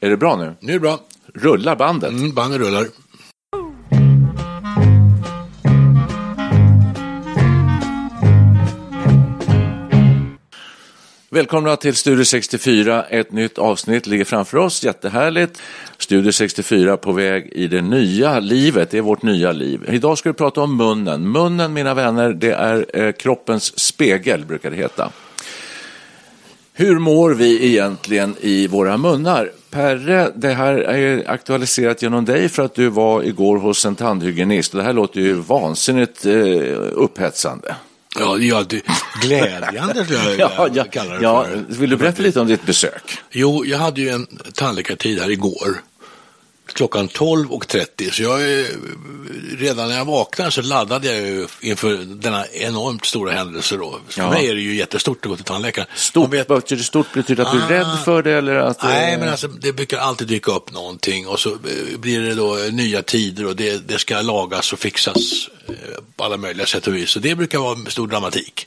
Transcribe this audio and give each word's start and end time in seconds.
Är 0.00 0.10
det 0.10 0.16
bra 0.16 0.36
nu? 0.36 0.54
Nu 0.60 0.72
är 0.72 0.76
det 0.76 0.80
bra. 0.80 1.00
Rullar 1.34 1.76
bandet? 1.76 2.10
Mm, 2.10 2.34
bandet 2.34 2.60
rullar. 2.60 2.86
Välkomna 11.30 11.76
till 11.76 11.96
Studio 11.96 12.24
64. 12.24 13.04
Ett 13.04 13.32
nytt 13.32 13.58
avsnitt 13.58 14.06
ligger 14.06 14.24
framför 14.24 14.58
oss. 14.58 14.84
Jättehärligt. 14.84 15.62
Studio 15.98 16.32
64 16.32 16.96
på 16.96 17.12
väg 17.12 17.48
i 17.52 17.66
det 17.66 17.82
nya 17.82 18.40
livet. 18.40 18.90
Det 18.90 18.98
är 18.98 19.02
vårt 19.02 19.22
nya 19.22 19.52
liv. 19.52 19.84
Idag 19.88 20.18
ska 20.18 20.28
vi 20.28 20.34
prata 20.34 20.60
om 20.60 20.76
munnen. 20.76 21.32
Munnen, 21.32 21.72
mina 21.72 21.94
vänner, 21.94 22.32
det 22.32 22.52
är 22.52 22.86
eh, 22.92 23.12
kroppens 23.12 23.78
spegel, 23.78 24.44
brukar 24.44 24.70
det 24.70 24.76
heta. 24.76 25.10
Hur 26.78 26.98
mår 26.98 27.30
vi 27.30 27.66
egentligen 27.66 28.36
i 28.40 28.66
våra 28.66 28.96
munnar? 28.96 29.50
Perre, 29.70 30.32
det 30.34 30.52
här 30.52 30.74
är 30.74 31.30
aktualiserat 31.30 32.02
genom 32.02 32.24
dig 32.24 32.48
för 32.48 32.62
att 32.62 32.74
du 32.74 32.88
var 32.88 33.22
igår 33.22 33.58
hos 33.58 33.86
en 33.86 33.94
tandhygienist. 33.94 34.72
Det 34.72 34.82
här 34.82 34.92
låter 34.92 35.20
ju 35.20 35.32
vansinnigt 35.32 36.26
eh, 36.26 36.34
upphetsande. 36.92 37.76
Ja, 38.18 38.38
ja 38.38 38.62
det, 38.68 38.82
glädjande 39.22 40.04
tror 40.04 40.20
jag 40.20 40.38
Ja, 40.38 40.50
ja, 40.56 40.68
jag 40.74 40.92
kallar 40.92 41.16
det 41.16 41.22
ja, 41.22 41.44
för. 41.44 41.64
vill 41.68 41.90
du 41.90 41.96
berätta 41.96 42.22
lite 42.22 42.40
om 42.40 42.46
ditt 42.46 42.66
besök? 42.66 43.18
Jo, 43.30 43.64
jag 43.66 43.78
hade 43.78 44.00
ju 44.00 44.08
en 44.08 44.26
tandläkartid 44.54 45.20
här 45.20 45.30
igår. 45.30 45.80
Klockan 46.72 47.08
12.30. 47.08 48.10
Så 48.10 48.22
jag, 48.22 48.40
redan 49.58 49.88
när 49.88 49.96
jag 49.96 50.04
vaknade 50.04 50.50
så 50.50 50.62
laddade 50.62 51.06
jag 51.06 51.26
ju 51.26 51.46
inför 51.60 51.96
denna 51.96 52.46
enormt 52.46 53.04
stora 53.04 53.32
händelse 53.32 53.76
då. 53.76 54.00
För 54.08 54.20
Ja. 54.22 54.30
mig 54.30 54.46
är 54.50 54.54
det 54.54 54.60
ju 54.60 54.74
jättestort 54.74 55.18
att 55.24 55.28
gå 55.30 55.36
till 55.36 55.44
tandläkaren. 55.44 55.88
Stort, 55.94 56.32
vet- 56.32 56.48
betyder 56.48 56.82
stort 56.82 57.12
betyder 57.14 57.44
att 57.44 57.52
du 57.52 57.58
är 57.58 57.64
Ah. 57.64 57.70
rädd 57.80 57.98
för 58.04 58.22
det 58.22 58.32
eller 58.32 58.54
att... 58.54 58.82
eh, 58.82 58.88
Nej, 58.88 59.18
men 59.18 59.28
alltså 59.28 59.48
det 59.48 59.72
brukar 59.72 59.98
alltid 59.98 60.28
dyka 60.28 60.52
upp 60.52 60.72
någonting 60.72 61.26
och 61.26 61.40
så 61.40 61.50
eh, 61.52 61.98
blir 61.98 62.20
det 62.20 62.34
då 62.34 62.58
eh, 62.64 62.72
nya 62.72 63.02
tider 63.02 63.46
och 63.46 63.56
det, 63.56 63.88
det 63.88 63.98
ska 63.98 64.20
lagas 64.22 64.72
och 64.72 64.78
fixas 64.78 65.16
eh, 65.68 65.74
på 66.16 66.24
alla 66.24 66.36
möjliga 66.36 66.66
sätt 66.66 66.86
och 66.86 66.94
vis. 66.96 67.10
Så 67.10 67.18
det 67.18 67.34
brukar 67.34 67.58
vara 67.58 67.78
stor 67.90 68.06
dramatik. 68.08 68.66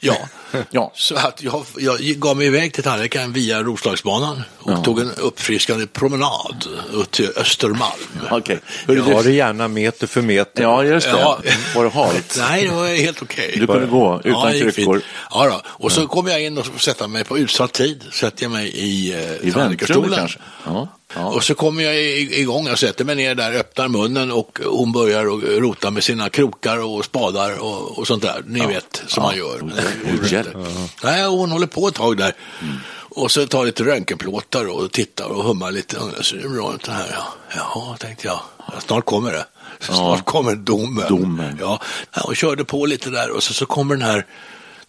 Ja. 0.00 0.16
Ja. 0.70 0.92
så 0.94 1.16
att 1.16 1.42
jag, 1.42 1.64
jag 1.78 1.98
gav 2.00 2.36
mig 2.36 2.46
iväg 2.46 2.72
till 2.72 2.82
tandläkaren 2.84 3.32
via 3.32 3.62
Roslagsbanan 3.62 4.42
och 4.58 4.84
tog 4.84 5.00
en 5.00 5.10
uppfriskande 5.10 5.86
promenad 5.86 6.64
upp 6.92 7.10
till 7.10 7.30
Östermalm. 7.36 7.92
Okej. 8.30 8.60
Hörru, 8.86 9.00
Har 9.00 9.22
du- 9.22 9.28
du 9.28 9.34
gärna 9.34 9.68
meter 9.68 10.06
för 10.06 10.22
meter? 10.22 10.62
Ja, 10.62 10.84
just 10.84 11.06
det. 11.06 11.18
Ja. 11.20 11.38
Var 11.74 11.84
det 11.84 11.90
halt? 11.90 12.36
Nej, 12.50 12.64
det 12.68 12.74
var 12.74 12.86
helt 12.88 13.22
okej. 13.22 13.54
Du 13.56 13.66
kunde 13.66 13.86
gå 13.86 14.20
utan 14.24 14.46
det 14.52 14.58
fint. 14.60 14.74
kryckor. 14.74 15.00
Ja, 15.30 15.46
då. 15.48 15.60
och 15.66 15.92
så 15.92 16.06
kom 16.06 16.26
jag 16.26 16.42
in 16.42 16.58
och 16.58 16.66
sätta 16.80 17.08
mig 17.08 17.24
på 17.24 17.38
utsatt 17.38 17.72
tid. 17.72 18.04
Sätter 18.12 18.42
jag 18.42 18.50
mig 18.52 18.68
i, 18.68 19.12
eh, 19.14 19.48
I 19.48 19.52
tandläkarstolen. 19.52 20.18
kanske? 20.18 20.38
Ja. 20.66 20.88
Ja. 21.14 21.26
Och 21.26 21.44
så 21.44 21.54
kommer 21.54 21.82
jag 21.82 21.96
igång, 22.18 22.66
jag 22.66 22.78
sätter 22.78 23.04
mig 23.04 23.14
ner 23.14 23.34
där, 23.34 23.52
öppnar 23.52 23.88
munnen 23.88 24.32
och 24.32 24.60
hon 24.64 24.92
börjar 24.92 25.24
rota 25.60 25.90
med 25.90 26.04
sina 26.04 26.28
krokar 26.28 26.78
och 26.78 27.04
spadar 27.04 27.58
och, 27.58 27.98
och 27.98 28.06
sånt 28.06 28.22
där. 28.22 28.42
Ni 28.46 28.66
vet, 28.66 29.02
som 29.06 29.22
man 29.22 29.36
gör. 29.36 29.60
Nej, 31.04 31.24
hon 31.26 31.50
håller 31.50 31.66
på 31.66 31.88
ett 31.88 31.94
tag 31.94 32.16
där. 32.16 32.32
Och 33.10 33.30
så 33.30 33.46
tar 33.46 33.64
lite 33.64 33.84
röntgenplåtar 33.84 34.66
och 34.66 34.92
tittar 34.92 35.26
och 35.26 35.44
hummar 35.44 35.70
lite. 35.70 35.96
Så 36.20 36.36
är 36.36 36.40
det 36.40 36.48
bra 36.48 36.74
ut 36.74 36.84
det 36.84 36.92
här. 36.92 37.10
Ja. 37.12 37.34
Jaha, 37.56 37.96
tänkte 37.96 38.26
jag. 38.26 38.40
Ja, 38.58 38.74
snart 38.80 39.04
kommer 39.04 39.32
det. 39.32 39.46
Snart 39.80 40.24
kommer 40.24 40.54
domen. 40.54 41.08
Domen. 41.08 41.58
Ja, 41.60 41.82
Ja, 42.14 42.22
och 42.22 42.36
körde 42.36 42.64
på 42.64 42.86
lite 42.86 43.10
där 43.10 43.30
och 43.30 43.42
så, 43.42 43.54
så 43.54 43.66
kommer 43.66 43.96
den 43.96 44.08
här, 44.08 44.26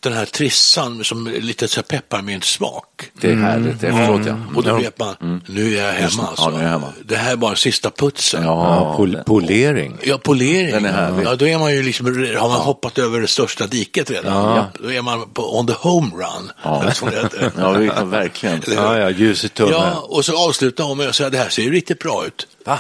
den 0.02 0.14
här 0.14 0.26
trissan 0.26 1.04
som 1.04 1.28
är 1.28 1.32
lite 1.42 1.68
så 1.68 1.76
här 1.76 1.84
pepparmintsmak. 1.84 2.86
Det 3.22 3.32
är 3.32 3.36
härligt, 3.36 3.82
det 3.82 3.92
förstår 3.94 4.28
jag. 4.28 4.58
Och 4.58 4.64
då 4.64 4.76
vet 4.76 5.00
man, 5.00 5.42
nu 5.48 5.78
är 5.78 5.84
jag 5.86 5.94
hemma. 5.94 6.10
Ja, 6.18 6.28
Alltså. 6.28 6.50
nu 6.50 6.58
är 6.58 6.64
jag 6.64 6.70
hemma. 6.70 6.94
Det 7.06 7.16
här 7.16 7.32
är 7.32 7.36
bara 7.36 7.56
sista 7.56 7.92
putsen. 7.92 8.44
Ja, 8.44 8.94
pol 8.98 9.18
polering. 9.26 9.98
Ja, 10.04 10.18
polering. 10.18 10.72
Den 10.72 10.86
är 10.86 10.92
härlig. 10.92 11.26
Ja, 11.26 11.36
då 11.36 11.48
är 11.48 11.58
man 11.58 11.74
ju 11.76 11.84
liksom, 11.84 12.06
har 12.38 12.50
man 12.50 12.62
hoppat 12.62 12.98
över 12.98 13.20
det 13.22 13.28
största 13.28 13.68
diket 13.68 14.12
redan. 14.12 14.34
Ja. 14.56 14.66
Då 14.80 14.92
är 14.92 15.02
man 15.02 15.30
på 15.30 15.60
on 15.60 15.68
the 15.68 15.74
home 15.74 16.12
run. 16.16 16.52
Ja. 16.64 16.84
Ja, 17.58 17.72
vi- 17.72 17.86
ja, 17.86 18.04
verkligen. 18.04 18.62
Ja, 18.68 18.98
ja, 18.98 19.10
ljus 19.10 19.46
i 19.46 19.50
tunneln. 19.50 19.76
Ja, 19.78 20.06
och 20.10 20.26
så 20.26 20.48
avslutar 20.50 20.84
hon 20.84 20.98
med 20.98 21.08
att 21.10 21.16
säga 21.16 21.30
det 21.30 21.38
här 21.38 21.50
ser 21.50 21.64
ju 21.64 21.72
riktigt 21.72 22.00
bra 22.00 22.26
ut. 22.26 22.48
Va? 22.66 22.80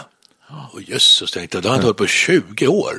Och 0.71 0.81
jösses, 0.81 1.31
tänkte 1.31 1.57
jag, 1.57 1.63
det 1.63 1.69
har 1.69 1.75
jag 1.75 1.77
inte 1.79 1.87
hållit 1.87 1.97
på 1.97 2.07
20 2.07 2.67
år. 2.67 2.97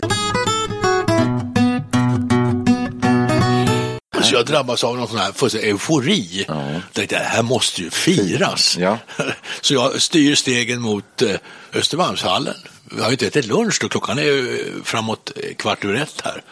Så 4.31 4.37
jag 4.37 4.47
drabbas 4.47 4.85
av 4.85 4.97
någon 4.97 5.09
sån 5.09 5.19
här 5.19 5.33
fullständig 5.33 5.71
eufori. 5.71 6.45
Ja. 6.49 6.81
Tänkte, 6.93 7.19
det 7.19 7.25
här 7.25 7.43
måste 7.43 7.83
ju 7.83 7.91
firas. 7.91 8.77
Ja. 8.79 8.99
Så 9.61 9.75
jag 9.75 10.03
styr 10.03 10.35
stegen 10.35 10.81
mot 10.81 11.23
eh, 11.23 11.37
Östermalmshallen. 11.73 12.55
Vi 12.85 13.01
har 13.01 13.09
ju 13.09 13.13
inte 13.13 13.27
ätit 13.27 13.47
lunch 13.47 13.79
då, 13.81 13.89
klockan 13.89 14.19
är 14.19 14.23
ju 14.23 14.61
eh, 14.61 14.83
framåt 14.85 15.33
eh, 15.37 15.55
kvart 15.55 15.85
över 15.85 15.95
ett 15.95 16.23
här. 16.25 16.43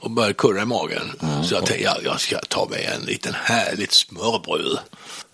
Och 0.00 0.10
börjar 0.10 0.32
kurra 0.32 0.62
i 0.62 0.64
magen. 0.64 1.12
Så 1.44 1.54
jag 1.54 1.66
tänkte, 1.66 1.84
ja, 1.84 1.96
jag 2.04 2.20
ska 2.20 2.38
ta 2.38 2.68
mig 2.70 2.84
en 2.84 3.06
liten 3.06 3.34
härligt 3.42 3.92
smörbröd. 3.92 4.78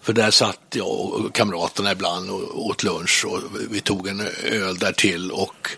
För 0.03 0.13
där 0.13 0.31
satt 0.31 0.61
jag 0.75 0.89
och 0.89 1.35
kamraterna 1.35 1.93
ibland 1.93 2.31
och 2.31 2.67
åt 2.67 2.83
lunch 2.83 3.25
och 3.29 3.41
vi 3.71 3.81
tog 3.81 4.09
en 4.09 4.29
öl 4.45 4.79
där 4.79 4.93
till 4.93 5.31
och 5.31 5.69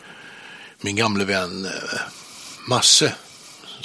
min 0.81 0.97
gamle 0.97 1.25
vän 1.25 1.69
Masse 2.69 3.13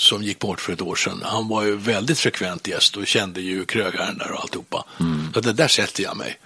som 0.01 0.23
gick 0.23 0.39
bort 0.39 0.61
för 0.61 0.73
ett 0.73 0.81
år 0.81 0.95
sedan, 0.95 1.21
han 1.23 1.47
var 1.47 1.63
ju 1.63 1.75
väldigt 1.75 2.19
frekvent 2.19 2.67
gäst 2.67 2.97
och 2.97 3.07
kände 3.07 3.41
ju 3.41 3.65
krögaren 3.65 4.17
där 4.17 4.31
och 4.31 4.41
alltihopa. 4.41 4.85
Så 5.33 5.41
det 5.41 5.53
där 5.53 5.67
sätter 5.67 6.03
jag 6.03 6.17
mig. 6.17 6.39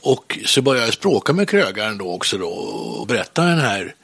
Och 0.00 0.38
så 0.46 0.62
började 0.62 0.86
jag 0.86 0.94
språka 0.94 1.32
med 1.32 1.48
krögaren 1.48 1.98
då 1.98 2.12
också 2.12 2.38
då 2.38 2.48
och 2.48 3.06
berätta 3.06 3.44
den 3.44 3.60
här 3.60 3.94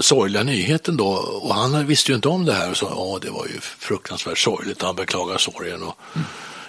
sorgliga 0.00 0.42
nyheten 0.42 0.96
då. 0.96 1.08
Och 1.42 1.54
han 1.54 1.86
visste 1.86 2.12
ju 2.12 2.16
inte 2.16 2.28
om 2.28 2.44
det 2.44 2.54
här 2.54 2.70
och 2.70 2.76
sa 2.76 2.86
ja 2.90 3.18
det 3.22 3.30
var 3.30 3.46
ju 3.46 3.60
fruktansvärt 3.60 4.38
sorgligt. 4.38 4.82
Han 4.82 4.96
beklagar 4.96 5.38
sorgen. 5.38 5.82
Och 5.82 5.98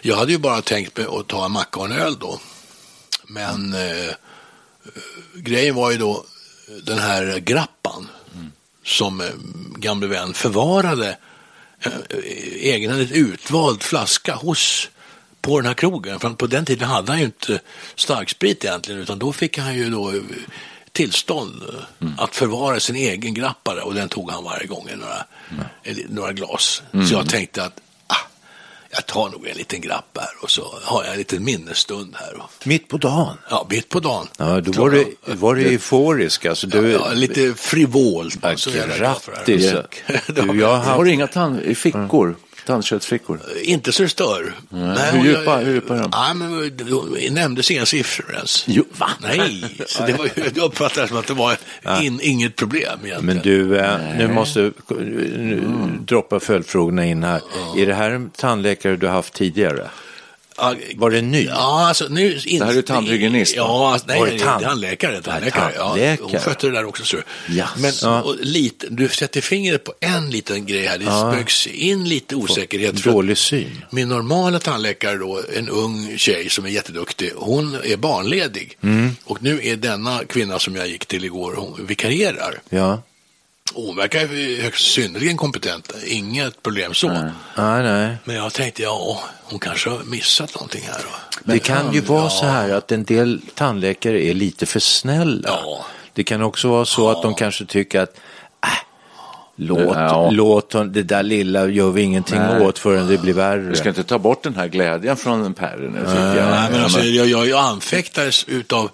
jag 0.01 0.16
hade 0.16 0.31
ju 0.31 0.38
bara 0.38 0.62
tänkt 0.62 0.97
mig 0.97 1.06
att 1.09 1.28
ta 1.28 1.45
en 1.45 1.51
macka 1.51 1.80
och 1.80 1.86
en 1.86 1.92
öl 1.92 2.18
då. 2.19 2.39
Men 3.27 3.74
eh, 3.74 4.13
grejen 5.33 5.75
var 5.75 5.92
ju 5.92 5.98
då 5.98 6.25
den 6.83 7.00
här 7.00 7.39
grappan 7.39 8.09
som 8.88 9.22
eh, 9.22 9.28
gamle 9.75 10.07
vän 10.07 10.34
förvarade 10.34 11.18
eh, 11.80 11.92
egenhändigt 12.56 13.12
utvald 13.12 13.84
flaska 13.84 14.36
hos 14.36 14.89
på 15.42 15.60
den 15.60 15.68
här 15.68 15.74
krogen. 15.74 16.19
För 16.19 16.30
på 16.30 16.48
den 16.48 16.66
tiden 16.66 16.88
hade 16.88 17.12
han 17.12 17.19
ju 17.19 17.25
inte 17.25 17.60
starksprit 17.95 18.66
egentligen 18.66 19.01
utan 19.01 19.19
då 19.19 19.34
fick 19.34 19.57
han 19.57 19.75
ju 19.75 19.89
då 19.89 20.10
eh, 20.10 20.22
tillstånd 20.92 21.63
eh, 22.00 22.07
att 22.18 22.36
förvara 22.36 22.80
sin 22.80 22.95
egen 22.95 23.34
grappare 23.34 23.81
och 23.81 23.94
den 23.94 24.10
tog 24.10 24.31
han 24.31 24.44
varje 24.44 24.68
gång 24.68 24.90
i 24.90 24.95
några, 24.95 25.25
eller 25.83 26.06
några 26.10 26.33
glas. 26.33 26.81
Så 26.92 27.13
jag 27.13 27.30
tänkte 27.30 27.63
att 27.63 27.80
jag 28.97 29.05
tar 29.05 29.29
nog 29.29 29.47
en 29.47 29.57
liten 29.57 29.81
grapp 29.81 30.17
här 30.19 30.29
och 30.41 30.51
så 30.51 30.79
har 30.83 31.03
jag 31.03 31.11
en 31.11 31.17
liten 31.17 31.44
minnesstund 31.44 32.15
här. 32.19 32.41
Mitt 32.63 32.88
på 32.88 32.97
dagen. 32.97 33.38
ja, 33.49 33.67
mitt 33.69 33.89
på 33.89 33.99
dagen. 33.99 34.27
Ja, 34.38 34.61
då 34.61 34.71
var 34.71 34.89
du, 34.89 35.15
var 35.25 35.55
du 35.55 35.61
euforisk. 35.61 36.45
Alltså, 36.45 36.67
du, 36.67 36.91
Ja, 36.91 37.11
lite 37.13 37.53
frivolt. 37.53 38.38
Ja, 38.41 38.49
det 38.49 38.79
här. 38.79 38.97
grattis. 38.97 39.73
Du, 40.27 40.59
jag 40.59 40.67
har 40.67 40.77
haft, 40.77 41.07
inga 41.07 41.27
tand 41.27 41.61
i 41.61 41.75
fickor? 41.75 42.35
Tandköttsfickor? 42.68 43.40
Inte 43.64 43.92
så 43.92 44.04
det 44.04 44.10
stör. 44.10 44.54
Nej, 44.69 44.98
Hur 45.12 45.19
och 45.19 45.25
djupa- 45.25 45.44
jag- 45.60 45.66
hur 45.66 45.74
djupa 45.74 45.96
är 45.96 46.02
de? 46.02 46.10
Nej, 46.12 46.34
men 46.36 46.78
det 46.78 47.30
nämndes 47.34 47.72
inga 47.72 47.86
siffror 47.86 48.34
ens. 48.36 48.64
Jo, 48.68 48.84
va? 48.98 49.10
Nej, 49.22 49.64
så 49.88 50.06
det 50.06 50.14
var, 50.14 50.30
jag 50.36 50.58
uppfattade 50.66 51.02
det 51.02 51.08
som 51.08 51.18
att 51.18 51.28
det 51.28 51.34
var 51.34 51.58
in, 52.02 52.19
inget 52.24 52.56
problem 52.56 53.00
egentligen. 53.04 53.25
Men 53.25 53.40
du, 53.44 53.78
eh, 53.80 53.98
nu 54.18 54.28
måste 54.28 54.72
nu 54.90 55.64
droppa 56.06 56.40
följdfrågorna 56.40 57.06
in 57.06 57.24
här. 57.24 57.42
Är 57.78 57.86
det 57.86 57.94
här 57.94 58.12
en 58.12 58.30
tandläkare 58.30 58.96
du 58.96 59.06
har 59.08 59.14
haft 59.14 59.34
tidigare? 59.34 59.88
Ja, 60.57 60.75
Var 60.95 61.09
det 61.12 61.21
ny? 61.21 61.44
Ja, 61.45 61.88
alltså 61.88 62.07
nu... 62.09 62.39
In, 62.45 62.59
Det 62.59 62.65
här 62.65 62.77
är 62.77 62.81
tandhygienist? 62.81 63.56
Ja, 63.56 63.92
alltså, 63.94 64.07
nej, 64.07 64.19
Var 64.19 64.27
det 64.27 64.39
tand- 64.39 64.63
tandläkare. 64.63 65.21
tandläkare. 65.21 65.71
Ja, 65.75 65.83
tandläkare. 65.88 66.18
hon 66.31 66.39
skötte 66.39 66.68
det 66.68 66.74
där 66.74 66.86
också. 66.86 67.04
Så. 67.04 67.18
Jaså. 67.50 67.80
Men 67.80 67.92
Ja. 68.01 68.36
lite, 68.39 68.88
du 68.89 69.09
sätter 69.09 69.42
fingret 69.42 69.83
på 69.83 69.94
en 70.00 70.30
liten 70.30 70.65
grej 70.65 70.86
här. 70.86 70.98
Det 70.98 71.06
spöks 71.06 71.68
in 71.68 72.09
lite 72.09 72.36
osäkerhet. 72.36 73.00
för 73.00 73.12
Dålig 73.12 73.38
syn. 73.38 73.86
Min 73.89 74.09
normala 74.09 74.59
tandläkare 74.59 75.18
då, 75.18 75.42
en 75.57 75.69
ung 75.69 76.18
tjej 76.18 76.50
som 76.50 76.65
är 76.65 76.69
jätteduktig, 76.69 77.31
hon 77.36 77.77
är 77.83 77.98
barnledig. 77.98 78.77
Mm. 78.83 79.15
Och 79.25 79.44
nu 79.44 79.59
är 79.63 79.75
denna 79.75 80.19
kvinna 80.30 80.59
som 80.59 80.75
jag 80.75 80.88
gick 80.88 81.06
till 81.06 81.25
igår, 81.25 81.54
hon 81.57 81.86
vikarierar. 81.86 82.59
Ja. 82.69 83.01
Hon 83.74 83.96
verkar 83.96 84.19
högst 84.62 84.92
synnerligen 84.92 85.38
kompetent, 85.38 85.94
inget 86.06 86.64
problem 86.64 86.94
så. 86.94 87.10
Nej, 87.10 87.84
nej. 87.84 88.18
Men 88.24 88.36
jag 88.36 88.54
tänkte, 88.54 88.84
ja, 88.84 89.19
hon 89.44 89.60
kanske 89.60 89.90
har 89.90 90.04
missat 90.04 90.56
någonting 90.56 90.84
här. 90.88 91.02
Då. 91.04 91.42
Det 91.54 91.60
kan 91.60 91.94
ju 91.94 92.02
vara 92.02 92.30
så 92.30 92.46
här 92.46 92.69
att 92.69 92.92
en 92.92 93.04
del 93.04 93.42
tandläkare 93.56 94.24
är 94.25 94.34
lite 94.34 94.66
för 94.66 94.80
snälla. 94.80 95.50
Ja. 95.50 95.86
Det 96.14 96.24
kan 96.24 96.42
också 96.42 96.68
vara 96.68 96.86
så 96.86 97.10
att 97.10 97.22
de 97.22 97.36
kanske 97.36 97.66
tycker 97.66 98.02
att 98.02 98.19
låt, 99.59 99.80
Ja. 99.95 100.30
låt 100.31 100.74
hon, 100.74 100.92
det 100.92 101.04
där 101.04 101.24
lilla 101.24 101.68
gör 101.68 101.92
vi 101.92 102.01
ingenting 102.01 102.39
Nej. 102.39 102.62
åt 102.62 102.80
förrän 102.80 103.07
det 103.07 103.18
blir 103.18 103.33
värre. 103.33 103.69
Du 103.69 103.75
ska 103.75 103.89
inte 103.89 104.04
ta 104.04 104.18
bort 104.19 104.44
den 104.44 104.56
här 104.56 104.68
glädjen 104.68 105.18
från 105.18 105.54
Per 105.54 105.77
nu. 105.77 106.00
jag. 106.06 106.50
Nej, 106.51 106.69
men 106.71 106.83
alltså, 106.83 107.00
jag, 107.04 107.27
jag, 107.27 107.48
jag 107.48 107.59
anfäktades 107.59 108.44
utav 108.48 108.89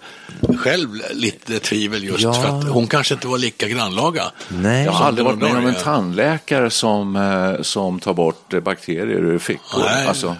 själv 0.58 0.88
lite 1.12 1.58
tvivel 1.58 2.04
just 2.04 2.20
Ja. 2.22 2.32
för 2.34 2.48
att 2.58 2.68
hon 2.68 2.86
kanske 2.86 3.14
inte 3.14 3.26
var 3.26 3.38
lika 3.38 3.68
grannlaga. 3.68 4.22
Nej. 4.48 4.84
Jag 4.84 4.92
har 4.92 5.06
aldrig 5.06 5.24
varit 5.26 5.38
med 5.38 5.56
om 5.56 5.66
en 5.66 5.74
tandläkare 5.74 6.70
som, 6.70 7.16
eh, 7.16 7.62
som 7.62 8.00
tar 8.00 8.14
bort 8.14 8.54
eh, 8.54 8.60
bakterier 8.60 9.06
ur 9.06 9.38
fickor. 9.38 9.80
Nej, 9.84 10.06
Alltså, 10.06 10.36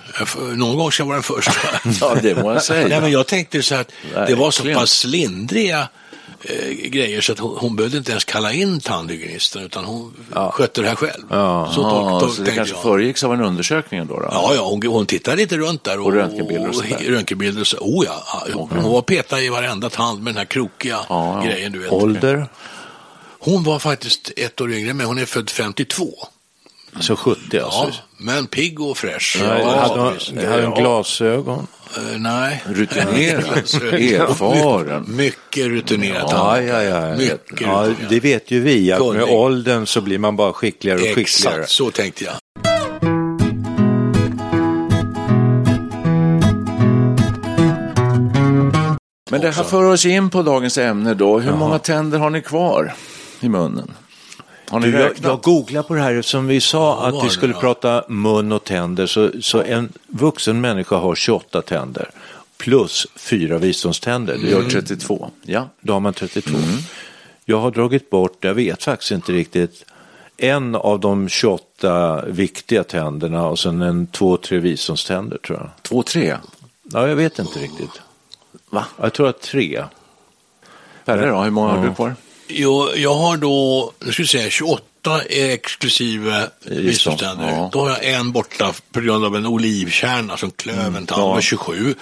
någon 0.54 0.76
gång 0.78 0.92
ska 0.92 1.00
jag 1.02 1.06
vara 1.08 1.16
den 1.16 1.22
första. 1.22 1.52
ja, 2.00 2.16
det 2.22 2.42
må 2.42 2.52
jag 2.52 2.62
säga. 2.62 2.88
Nej, 2.88 3.00
men 3.00 3.10
jag 3.10 3.26
tänkte 3.26 3.62
så 3.62 3.74
att 3.74 3.90
det 4.26 4.34
var 4.34 4.50
så 4.50 4.74
pass 4.74 5.04
lindriga 5.04 5.88
eh, 6.44 6.68
grejer 6.88 7.20
så 7.20 7.32
att 7.32 7.38
hon, 7.38 7.56
hon 7.60 7.76
behövde 7.76 7.98
inte 7.98 8.10
ens 8.10 8.24
kalla 8.24 8.52
in 8.52 8.80
tandhygienisten 8.80 9.62
utan 9.62 9.84
hon 9.84 10.14
skötte 10.52 10.82
det 10.82 10.88
här 10.88 10.94
själv. 10.96 11.22
Ja. 11.30 11.72
Så, 11.74 11.80
tol- 11.82 12.10
Ja, 12.10 12.20
tol- 12.20 12.30
så 12.30 12.42
det 12.42 12.50
kanske 12.50 12.74
jag. 12.74 12.82
föregicks 12.82 13.24
av 13.24 13.32
en 13.34 13.40
undersökning 13.40 14.06
då? 14.06 14.14
då? 14.20 14.28
Ja, 14.30 14.52
ja 14.54 14.66
hon, 14.66 14.82
hon 14.86 15.06
tittade 15.06 15.36
lite 15.36 15.56
runt 15.56 15.84
där. 15.84 16.00
Och, 16.00 16.06
Och 16.06 16.12
röntgenbilder 16.12 16.68
och 16.68 16.74
sådär. 16.74 16.96
röntgenbilder 17.08 17.60
och 17.60 17.66
så. 17.66 17.76
Oh 17.76 18.04
ja, 18.06 18.42
hon, 18.54 18.70
hon 18.70 18.92
var 18.92 19.02
petad 19.02 19.40
i 19.40 19.48
varenda 19.48 19.90
tand 19.90 20.22
med 20.22 20.34
den 20.34 20.38
här 20.38 20.44
krokiga 20.44 20.98
Ja, 21.08 21.40
ja. 21.44 21.50
grejen. 21.50 21.72
Du 21.72 21.78
vet. 21.78 21.92
Ålder? 21.92 22.46
Hon 23.38 23.64
var 23.64 23.78
faktiskt 23.78 24.30
ett 24.36 24.60
år 24.60 24.72
yngre, 24.72 24.94
men 24.94 25.06
hon 25.06 25.18
är 25.18 25.24
född 25.24 25.50
52. 25.50 26.08
Så 27.00 27.16
70 27.16 27.58
alltså. 27.58 27.78
Ja, 27.78 27.90
men 28.24 28.46
pigg 28.46 28.80
och 28.80 28.98
fräsch. 28.98 29.36
Ja, 29.40 29.58
Ja, 29.58 29.80
hade 29.80 30.00
hon 30.00 30.46
hade 30.46 30.66
hon 30.66 30.80
glasögon? 30.80 31.66
Eh, 31.96 32.18
nej. 32.18 32.62
Rutinerad, 32.66 33.56
erfaren. 33.92 35.04
Mycket 35.08 35.66
rutinerat. 35.66 36.30
Ja, 36.30 36.60
ja, 36.60 36.82
ja. 36.82 37.16
Mycket 37.16 37.60
ja. 37.60 37.88
Det 38.08 38.20
vet 38.20 38.50
ju 38.50 38.60
vi, 38.60 38.92
att 38.92 39.14
med 39.14 39.22
åldern 39.22 39.86
så 39.86 40.00
blir 40.00 40.18
man 40.18 40.36
bara 40.36 40.52
skickligare 40.52 40.98
och 40.98 41.04
skickligare. 41.04 41.60
Exakt, 41.60 41.70
så 41.70 41.90
tänkte 41.90 42.24
jag. 42.24 42.34
Men 49.30 49.40
det 49.40 49.50
här 49.50 49.64
för 49.64 49.84
oss 49.84 50.06
in 50.06 50.30
på 50.30 50.42
dagens 50.42 50.78
ämne 50.78 51.14
då. 51.14 51.38
Hur 51.38 51.52
många 51.52 51.78
tänder 51.78 52.18
har 52.18 52.30
ni 52.30 52.42
kvar 52.42 52.94
i 53.40 53.48
munnen? 53.48 53.90
Har 54.68 54.80
ni 54.80 54.90
Du, 54.90 54.98
jag, 54.98 55.12
jag 55.22 55.40
googlade 55.42 55.88
på 55.88 55.94
det 55.94 56.00
här 56.00 56.14
eftersom 56.14 56.46
vi 56.46 56.60
sa 56.60 57.06
att 57.06 57.24
vi 57.24 57.28
skulle 57.30 57.54
då? 57.54 57.60
prata 57.60 58.04
mun 58.08 58.52
och 58.52 58.64
tänder. 58.64 59.06
Så, 59.06 59.30
så 59.40 59.62
en 59.62 59.92
vuxen 60.06 60.60
människa 60.60 60.96
har 60.96 61.14
28 61.14 61.62
tänder 61.62 62.10
plus 62.56 63.06
fyra 63.16 63.58
visdomständer. 63.58 64.38
Det 64.38 64.50
Gör 64.50 64.62
gör 64.62 64.70
32. 64.70 65.30
Ja. 65.42 65.68
Då 65.80 65.92
har 65.92 66.00
man 66.00 66.14
32. 66.14 66.50
Jag 67.44 67.60
har 67.60 67.70
dragit 67.70 68.10
bort, 68.10 68.36
jag 68.40 68.54
vet 68.54 68.82
faktiskt 68.82 69.10
inte 69.10 69.32
riktigt, 69.32 69.84
en 70.36 70.74
av 70.74 71.00
de 71.00 71.28
28 71.28 72.24
viktiga 72.26 72.84
tänderna 72.84 73.46
och 73.46 73.58
sen 73.58 73.82
en 73.82 74.06
två, 74.06 74.36
tre 74.36 74.58
visdomständer 74.58 75.38
tror 75.38 75.58
jag. 75.58 75.70
Två, 75.82 76.02
tre. 76.02 76.36
Ja, 76.82 77.08
jag 77.08 77.16
vet 77.16 77.38
inte 77.38 77.58
riktigt. 77.58 78.00
Va? 78.70 78.84
Jag 79.00 79.12
tror 79.12 79.28
att 79.28 79.40
tre. 79.40 79.84
Perre 81.04 81.30
då, 81.30 81.42
hur 81.42 81.50
många 81.50 81.68
har 81.72 81.86
du 81.86 81.94
kvar? 81.94 82.14
Jo, 82.48 82.88
jag 82.96 83.14
har 83.14 83.36
då, 83.36 83.92
nu 84.04 84.12
ska 84.12 84.22
vi 84.22 84.28
säga 84.28 84.50
28 84.50 85.20
exklusive 85.28 86.48
visdomständer. 86.64 87.48
ja. 87.48 87.70
Då 87.72 87.80
har 87.80 87.88
jag 87.90 88.04
en 88.04 88.32
borta 88.32 88.72
på 88.92 89.00
grund 89.00 89.24
av 89.24 89.36
en 89.36 89.46
olivkärna 89.46 90.36
som 90.36 90.50
klöv 90.50 90.78
Mm, 90.80 90.96
en 90.96 91.06
tand, 91.06 91.20
det 91.22 91.26
var 91.26 91.40
27. 91.40 91.94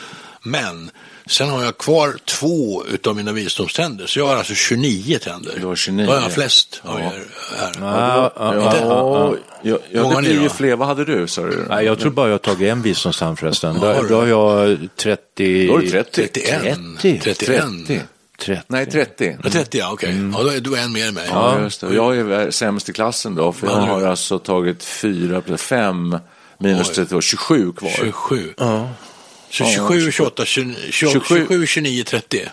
Men 0.43 0.91
sen 1.27 1.49
har 1.49 1.63
jag 1.65 1.79
kvar 1.79 2.17
två 2.25 2.85
utav 2.87 3.17
mina 3.17 3.33
visdomständer, 3.33 4.07
så 4.07 4.19
jag 4.19 4.27
har 4.27 4.37
alltså 4.37 4.55
29 4.55 5.19
tänder. 5.19 5.53
Du 5.61 5.67
har 5.67 5.77
29, 5.77 6.07
Då 6.07 6.13
har 6.13 6.19
jag 6.21 6.25
ja. 6.31 6.35
flest 6.35 6.81
av 6.85 7.01
Ja. 7.01 7.07
er 7.07 7.25
här. 7.59 7.73
Ja, 7.81 8.33
ja, 8.37 8.55
Ja, 8.55 8.55
ja. 8.77 9.37
ja, 9.63 9.79
ja, 9.93 10.03
Många 10.03 10.15
det 10.15 10.21
blir 10.23 10.43
ju 10.43 10.49
fler. 10.49 10.77
Vad 10.77 10.89
hade 10.89 11.05
du, 11.05 11.27
sa 11.27 11.43
du? 11.43 11.67
Nej, 11.69 11.85
jag 11.85 11.99
tror 11.99 12.11
bara 12.11 12.27
jag 12.27 12.35
har 12.35 12.39
tagit 12.39 12.69
en 12.69 12.83
visdomstand 12.83 13.39
förresten. 13.39 13.81
Då 13.81 13.87
har 14.17 14.27
jag 14.27 14.79
30... 14.97 15.67
Då 15.67 15.73
har 15.73 15.79
du 15.81 15.91
30. 15.91 16.29
31. 16.29 16.79
30. 17.03 17.21
31. 17.35 18.03
30. 18.45 18.55
30. 18.55 18.63
Nej, 18.67 18.87
30. 18.87 19.37
Ja, 19.45 19.51
30 19.51 19.79
ja, 19.79 19.93
okej. 19.93 20.11
Mm. 20.11 20.33
Ja, 20.33 20.43
då 20.43 20.49
är 20.49 20.61
du 20.61 20.79
en 20.79 20.93
mer 20.93 21.09
än 21.09 21.15
mig. 21.15 21.27
Ja, 21.31 21.61
just 21.61 21.81
det. 21.81 21.87
Och 21.87 21.95
Jag 21.95 22.17
är 22.17 22.51
sämst 22.51 22.89
i 22.89 22.93
klassen 22.93 23.35
då, 23.35 23.53
för 23.53 23.67
jag 23.67 23.75
Vad 23.75 23.89
har 23.89 24.01
du? 24.01 24.07
alltså 24.07 24.39
tagit 24.39 24.85
4, 24.85 25.43
5 25.57 26.19
minus 26.59 26.89
Oj. 26.89 26.95
32, 26.95 27.21
27 27.21 27.73
kvar. 27.73 27.91
27. 27.91 28.55
Ja. 28.57 28.89
Så 29.51 29.65
Ja, 29.65 29.69
27, 29.71 30.11
28, 30.13 30.45
29, 30.45 30.75
27. 30.91 31.21
27, 31.47 31.67
29, 31.67 32.05
30. 32.05 32.49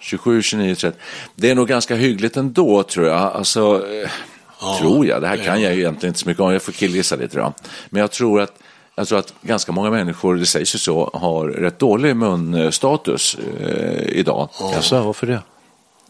27, 0.00 0.42
29, 0.42 0.74
30. 0.74 0.98
Det 1.34 1.50
är 1.50 1.54
nog 1.54 1.68
ganska 1.68 1.94
hyggligt 1.94 2.36
ändå 2.36 2.82
tror 2.82 3.06
jag. 3.06 3.18
Alltså, 3.18 3.86
eh, 4.02 4.10
tror 4.78 5.06
jag. 5.06 5.22
Det 5.22 5.28
här 5.28 5.36
kan 5.36 5.62
jag 5.62 5.74
ju 5.74 5.80
egentligen 5.80 6.10
inte 6.10 6.20
så 6.20 6.28
mycket 6.28 6.40
om. 6.40 6.52
Jag 6.52 6.62
får 6.62 6.72
killgissa 6.72 7.16
lite 7.16 7.38
då. 7.38 7.54
Men 7.90 8.00
jag 8.00 8.10
tror 8.10 8.40
att 8.40 8.52
jag 8.94 9.08
tror 9.08 9.18
att 9.18 9.34
ganska 9.42 9.72
många 9.72 9.90
människor, 9.90 10.34
det 10.34 10.46
sägs 10.46 10.74
ju 10.74 10.78
så, 10.78 11.10
har 11.14 11.48
rätt 11.48 11.78
dålig 11.78 12.16
munstatus 12.16 13.36
eh, 13.60 14.18
idag. 14.18 14.48
Jaså, 14.74 15.02
varför 15.02 15.26
det? 15.26 15.40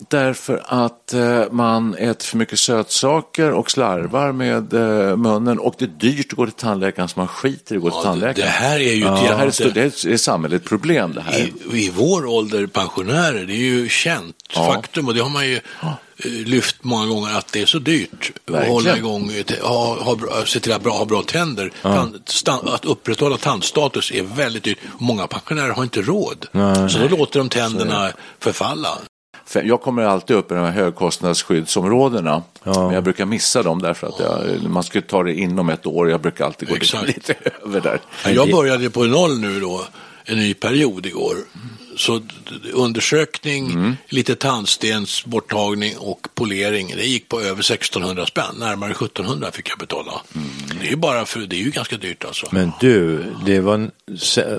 Därför 0.09 0.63
att 0.67 1.13
eh, 1.15 1.43
man 1.51 1.95
äter 1.95 2.25
för 2.27 2.37
mycket 2.37 2.59
sötsaker 2.59 3.51
och 3.53 3.71
slarvar 3.71 4.33
med 4.33 4.73
eh, 4.75 5.17
munnen 5.17 5.59
och 5.59 5.75
det 5.79 5.85
är 5.85 5.89
dyrt 5.89 6.27
att 6.33 6.37
gå 6.37 6.45
till 6.47 6.55
tandläkaren 6.55 7.09
så 7.09 7.19
man 7.21 7.29
skiter 7.29 7.75
i 7.75 7.79
att 7.79 7.83
gå 7.83 7.91
till 7.91 7.97
Ja, 7.99 8.03
tandläkaren. 8.03 8.47
det 8.47 8.53
här 8.53 8.81
är 8.81 8.93
ju 8.93 9.01
Ja, 9.05 9.11
det, 9.11 9.35
här 9.37 9.47
är, 9.47 9.73
det 9.75 10.05
är 10.13 10.17
samhälleligt 10.17 10.69
problem 10.69 11.13
det 11.15 11.21
här. 11.21 11.39
I, 11.41 11.53
I 11.73 11.91
vår 11.97 12.27
ålder 12.27 12.67
pensionärer, 12.67 13.45
det 13.47 13.53
är 13.53 13.57
ju 13.57 13.89
känt 13.89 14.37
Ja. 14.55 14.73
faktum 14.75 15.09
och 15.09 15.15
det 15.15 15.21
har 15.23 15.31
man 15.31 15.47
ju 15.49 15.55
eh, 15.57 16.31
lyft 16.47 16.77
många 16.81 17.07
gånger 17.07 17.39
att 17.39 17.53
det 17.53 17.63
är 17.63 17.67
så 17.67 17.79
dyrt 17.79 18.33
att 18.47 18.53
Verkligen. 18.55 18.73
hålla 18.73 18.97
igång, 18.97 19.31
ha, 19.63 20.03
ha, 20.03 20.17
se 20.47 20.61
till 20.61 20.73
att 20.73 20.83
bra, 20.83 20.93
ha 20.99 21.05
bra 21.05 21.23
tänder. 21.23 21.73
Tand, 21.83 22.23
sta, 22.27 22.53
att 22.75 22.85
upprätthålla 22.85 23.37
tandstatus 23.37 24.11
är 24.13 24.23
väldigt 24.23 24.63
dyrt. 24.65 24.79
Många 24.99 25.27
pensionärer 25.27 25.71
har 25.71 25.83
inte 25.83 26.03
råd. 26.03 26.47
Så 26.91 26.99
då 26.99 27.17
låter 27.17 27.39
de 27.39 27.49
tänderna 27.49 28.13
förfalla. 28.41 28.99
Jag 29.55 29.81
kommer 29.81 30.03
alltid 30.03 30.37
upp 30.37 30.53
i 30.53 30.55
de 30.55 30.61
här 30.61 30.71
högkostnadsskyddsområdena. 30.71 32.43
Ja. 32.65 32.85
Men 32.87 32.95
jag 32.95 33.05
brukar 33.05 33.27
missa 33.27 33.63
dem 33.63 33.83
därför 33.83 34.07
att 34.07 34.19
jag, 34.19 34.71
man 34.71 34.83
ska 34.83 35.01
ta 35.01 35.23
det 35.23 35.35
inom 35.35 35.69
ett 35.69 35.87
år. 35.87 36.11
Jag 36.11 36.21
brukar 36.21 36.45
alltid 36.45 36.69
gå 36.69 36.75
Exakt. 36.75 37.07
lite 37.07 37.35
över 37.67 37.81
där. 37.81 38.01
Jag 38.33 38.51
började 38.51 38.91
på 38.91 39.05
noll 39.05 39.39
nu 39.39 39.61
då, 39.61 39.85
en 40.25 40.37
ny 40.37 40.55
period 40.55 41.07
igår. 41.07 41.37
Så 41.97 42.21
undersökning, 42.73 43.71
Mm. 43.73 43.97
lite 44.09 44.35
tandstens 44.35 45.25
borttagning 45.25 45.97
och 45.99 46.29
polering. 46.35 46.95
Det 46.97 47.05
gick 47.07 47.29
på 47.29 47.41
över 47.41 47.63
1600 47.63 48.27
spänn, 48.27 48.55
närmare 48.59 48.91
1700 48.91 49.51
fick 49.53 49.71
jag 49.71 49.79
betala. 49.79 50.13
Mm. 50.35 50.49
Det 50.81 50.89
är 50.93 50.97
bara 50.97 51.25
för, 51.27 51.41
det 51.41 51.57
är 51.57 51.65
ju 51.65 51.71
ganska 51.71 51.97
dyrt 51.97 52.25
alltså. 52.25 52.47
Men 52.51 52.73
du, 52.81 53.25
det 53.47 53.61
var 53.61 53.75
en, 53.75 53.91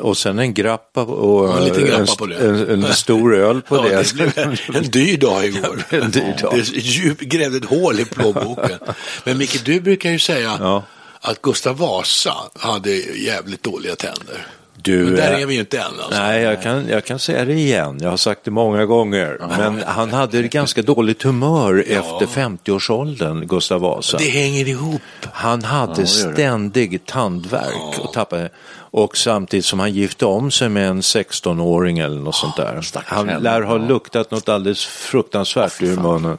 och 0.01 0.17
sen 0.17 0.39
en 0.39 0.53
grappa 0.53 1.01
och 1.01 1.49
Ja, 1.49 1.67
en 1.67 1.85
grappa 1.85 2.01
en, 2.01 2.07
på 2.17 2.25
det. 2.25 2.35
En, 2.37 2.83
en 2.83 2.93
stor 2.93 3.35
öl 3.35 3.61
på 3.61 3.75
ja, 3.91 4.03
det. 4.13 4.35
det 4.35 4.77
en 4.77 4.89
dyr 4.89 5.17
dag 5.17 5.45
igår. 5.45 5.83
En 5.89 6.11
dyr 6.11 6.35
dag. 6.41 6.53
Det 6.55 6.77
djup, 6.77 7.19
grävde 7.19 7.57
ett 7.57 7.65
hål 7.65 7.99
i 7.99 8.05
plånboken. 8.05 8.79
Men 9.23 9.37
Micke, 9.37 9.65
du 9.65 9.79
brukar 9.81 10.11
ju 10.11 10.19
säga 10.19 10.57
Ja. 10.59 10.83
att 11.21 11.41
Gustav 11.41 11.77
Vasa 11.77 12.35
hade 12.59 12.91
jävligt 13.19 13.63
dåliga 13.63 13.95
tänder. 13.95 14.47
Du, 14.83 15.03
Men 15.05 15.15
där 15.15 15.33
eh, 15.33 15.41
är 15.41 15.45
vi 15.45 15.53
ju 15.53 15.59
inte 15.59 15.77
än. 15.77 15.83
Alltså. 15.85 16.21
Nej, 16.21 16.41
jag 16.41 16.61
kan, 16.61 16.87
jag 16.87 17.05
kan 17.05 17.19
säga 17.19 17.45
det 17.45 17.53
igen. 17.53 17.97
Jag 18.01 18.09
har 18.09 18.17
sagt 18.17 18.41
det 18.43 18.51
många 18.51 18.85
gånger. 18.85 19.37
Men 19.57 19.83
han 19.87 20.13
hade 20.13 20.41
ganska 20.41 20.81
dåligt 20.81 21.23
humör 21.23 21.83
efter 21.89 22.25
50-årsåldern, 22.25 23.47
Gustav 23.47 23.81
Vasa. 23.81 24.17
Det 24.17 24.29
hänger 24.29 24.67
ihop. 24.67 25.01
Han 25.31 25.63
hade 25.63 26.01
Ja, 26.01 26.07
ständig 26.07 27.05
tandvärk 27.05 27.99
och 27.99 28.13
tappade 28.13 28.49
och 28.75 29.17
samtidigt 29.17 29.65
som 29.65 29.79
han 29.79 29.93
gifte 29.93 30.25
om 30.25 30.51
sig 30.51 30.69
med 30.69 30.87
en 30.89 31.01
16-åring 31.01 31.99
eller 31.99 32.21
något 32.21 32.35
sånt 32.35 32.55
där. 32.57 32.81
Han 33.05 33.27
lär 33.27 33.61
ha 33.61 33.77
Ja. 33.77 33.87
luktat 33.87 34.31
något 34.31 34.49
alldeles 34.49 34.85
fruktansvärt 34.85 35.81
ur 35.81 35.95
munnen. 35.97 36.37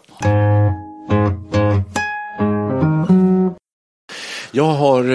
Jag 4.54 4.64
har 4.74 5.10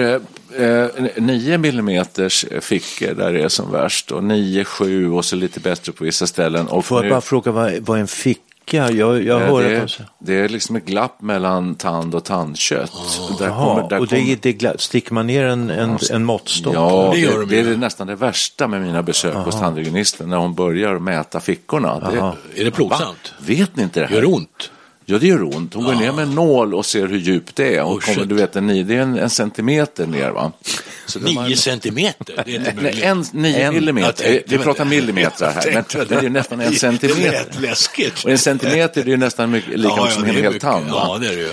eh, 0.58 0.66
eh, 0.66 0.86
9 1.16 1.58
millimeters 1.58 2.44
fickor 2.60 3.14
där 3.14 3.32
det 3.32 3.42
är 3.42 3.48
som 3.48 3.72
värst 3.72 4.10
och 4.12 4.24
9, 4.24 4.64
7 4.64 5.10
och 5.10 5.24
så 5.24 5.36
lite 5.36 5.60
bättre 5.60 5.92
på 5.92 6.04
vissa 6.04 6.26
ställen. 6.26 6.68
Och 6.68 6.84
Får 6.84 6.98
jag 6.98 7.04
nu- 7.04 7.10
bara 7.10 7.20
fråga, 7.20 7.52
vad, 7.52 7.72
vad 7.78 7.96
är 7.96 8.00
en 8.00 8.06
ficka? 8.08 8.46
Jag, 8.90 9.22
jag 9.24 9.42
Eh, 9.42 9.48
hör 9.48 9.62
det, 9.62 9.76
är, 9.76 10.06
det 10.18 10.34
är 10.34 10.48
liksom 10.48 10.76
ett 10.76 10.84
glapp 10.86 11.22
mellan 11.22 11.74
tand 11.74 12.14
och 12.14 12.24
tandkött. 12.24 12.92
Där 13.38 13.46
Jaha, 13.46 13.88
där 13.88 13.98
och 14.00 14.06
det, 14.06 14.16
kommer- 14.20 14.38
det 14.42 14.52
gla- 14.52 14.76
sticker 14.76 15.14
man 15.14 15.26
ner 15.26 15.44
en, 15.44 15.70
en, 15.70 15.98
en 16.12 16.24
måttstock? 16.24 16.74
Ja, 16.74 17.10
Det 17.14 17.26
det, 17.46 17.62
det, 17.62 17.70
är 17.72 17.76
nästan 17.76 18.06
det 18.06 18.14
värsta 18.14 18.68
med 18.68 18.80
mina 18.82 19.02
besök 19.02 19.34
hos 19.34 19.60
tandhygienisten 19.60 20.28
när 20.30 20.36
hon 20.36 20.54
börjar 20.54 20.98
mäta 20.98 21.40
fickorna. 21.40 22.00
Det, 22.10 22.60
Är 22.60 22.64
det 22.64 22.70
plågsamt? 22.70 23.32
vet 23.40 23.76
ni 23.76 23.82
inte 23.82 24.00
det 24.00 24.06
här? 24.06 24.14
Gör 24.14 24.20
det 24.22 24.26
ont? 24.28 24.70
Ja, 25.10 25.18
det 25.18 25.26
gör 25.26 25.42
ont. 25.56 25.74
Hon 25.74 25.84
går 25.84 25.94
ner 25.94 26.12
med 26.12 26.22
en 26.22 26.34
nål 26.34 26.74
och 26.74 26.86
ser 26.86 27.06
hur 27.06 27.18
djupt 27.18 27.56
det 27.56 27.76
är. 27.76 27.82
Hon 27.82 27.96
Oh, 27.96 28.00
kommer, 28.00 28.24
du 28.24 28.34
vet, 28.34 28.56
en, 28.56 28.66
det 28.66 28.94
är 28.96 29.00
en, 29.02 29.18
en 29.18 29.30
centimeter 29.30 30.06
ner. 30.06 30.30
Va? 30.30 30.52
Det 31.14 31.20
Nio 31.20 31.56
centimeter? 31.56 32.42
Det 32.46 32.50
är 32.50 32.56
inte 32.58 32.74
möjligt. 32.82 33.04
en, 33.04 33.24
nio 33.32 33.56
En. 33.58 33.74
millimeter. 33.74 34.42
Vi 34.46 34.58
pratar 34.58 34.84
millimeter 34.84 35.46
här, 35.46 35.70
men 35.74 35.84
det 36.08 36.14
är 36.14 36.22
ju 36.22 36.28
nästan 36.28 36.60
en 36.60 36.70
Det 36.70 36.76
centimeter. 36.76 37.30
lät 37.30 37.60
läskigt. 37.60 38.24
Och 38.24 38.30
en 38.30 38.38
centimeter 38.38 39.02
det 39.04 39.08
är 39.08 39.10
ju 39.10 39.16
nästan 39.16 39.50
mycket, 39.50 39.78
lika 39.78 39.96
mycket 39.96 40.12
som 40.14 40.24
en 40.24 40.34
det 40.34 40.40
hel 40.42 40.60
tand. 40.60 40.86
Ja, 40.88 41.18
det 41.20 41.26
är 41.26 41.30
det 41.36 41.42
ju. 41.42 41.50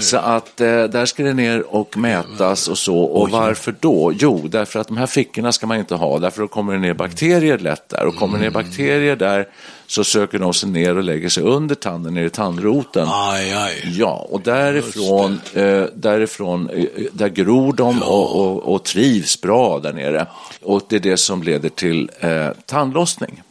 Så 0.00 0.16
att 0.16 0.60
eh, 0.60 0.84
där 0.84 1.06
ska 1.06 1.22
det 1.22 1.34
ner 1.34 1.74
och 1.74 1.96
mätas 1.96 2.68
och 2.68 2.78
så. 2.78 2.98
Och 2.98 3.30
varför 3.30 3.74
då? 3.80 4.12
Jo, 4.14 4.48
därför 4.48 4.80
att 4.80 4.88
de 4.88 4.96
här 4.96 5.06
fickorna 5.06 5.52
ska 5.52 5.66
man 5.66 5.78
inte 5.78 5.94
ha. 5.94 6.18
Därför 6.18 6.42
då 6.42 6.48
kommer 6.48 6.72
det 6.72 6.78
ner 6.78 6.94
bakterier 6.94 7.58
lätt 7.58 7.88
där. 7.88 8.06
Och 8.06 8.16
kommer 8.16 8.38
det 8.38 8.44
ner 8.44 8.50
bakterier 8.50 9.16
där 9.16 9.48
så 9.86 10.04
söker 10.04 10.38
de 10.38 10.54
sig 10.54 10.68
ner 10.68 10.96
och 10.96 11.02
lägger 11.02 11.28
sig 11.28 11.42
under 11.42 11.74
tanden, 11.74 12.14
ner 12.14 12.24
i 12.24 12.30
tandroten. 12.30 13.08
Aj, 13.10 13.52
aj. 13.52 13.94
Ja, 13.98 14.26
och 14.30 14.40
därifrån, 14.40 15.40
eh, 15.54 15.84
därifrån 15.94 16.70
eh, 16.70 16.84
där 17.12 17.28
gror 17.28 17.72
de 17.72 18.02
och, 18.02 18.40
och, 18.40 18.74
och 18.74 18.84
trivs 18.84 19.40
bra 19.40 19.78
där 19.78 19.92
nere. 19.92 20.26
Och 20.62 20.82
det 20.88 20.96
är 20.96 21.00
det 21.00 21.16
som 21.16 21.42
leder 21.42 21.68
till 21.68 22.10
eh, 22.20 22.48
tandlossning. 22.66 23.42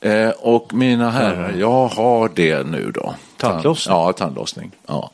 Eh, 0.00 0.28
och 0.28 0.74
mina 0.74 1.10
herrar, 1.10 1.54
jag 1.58 1.88
har 1.88 2.30
det 2.34 2.66
nu 2.66 2.90
då. 2.94 3.14
Tandlossning? 3.42 3.96
Ja, 3.96 4.12
tandlossning. 4.12 4.70
Ja. 4.86 5.10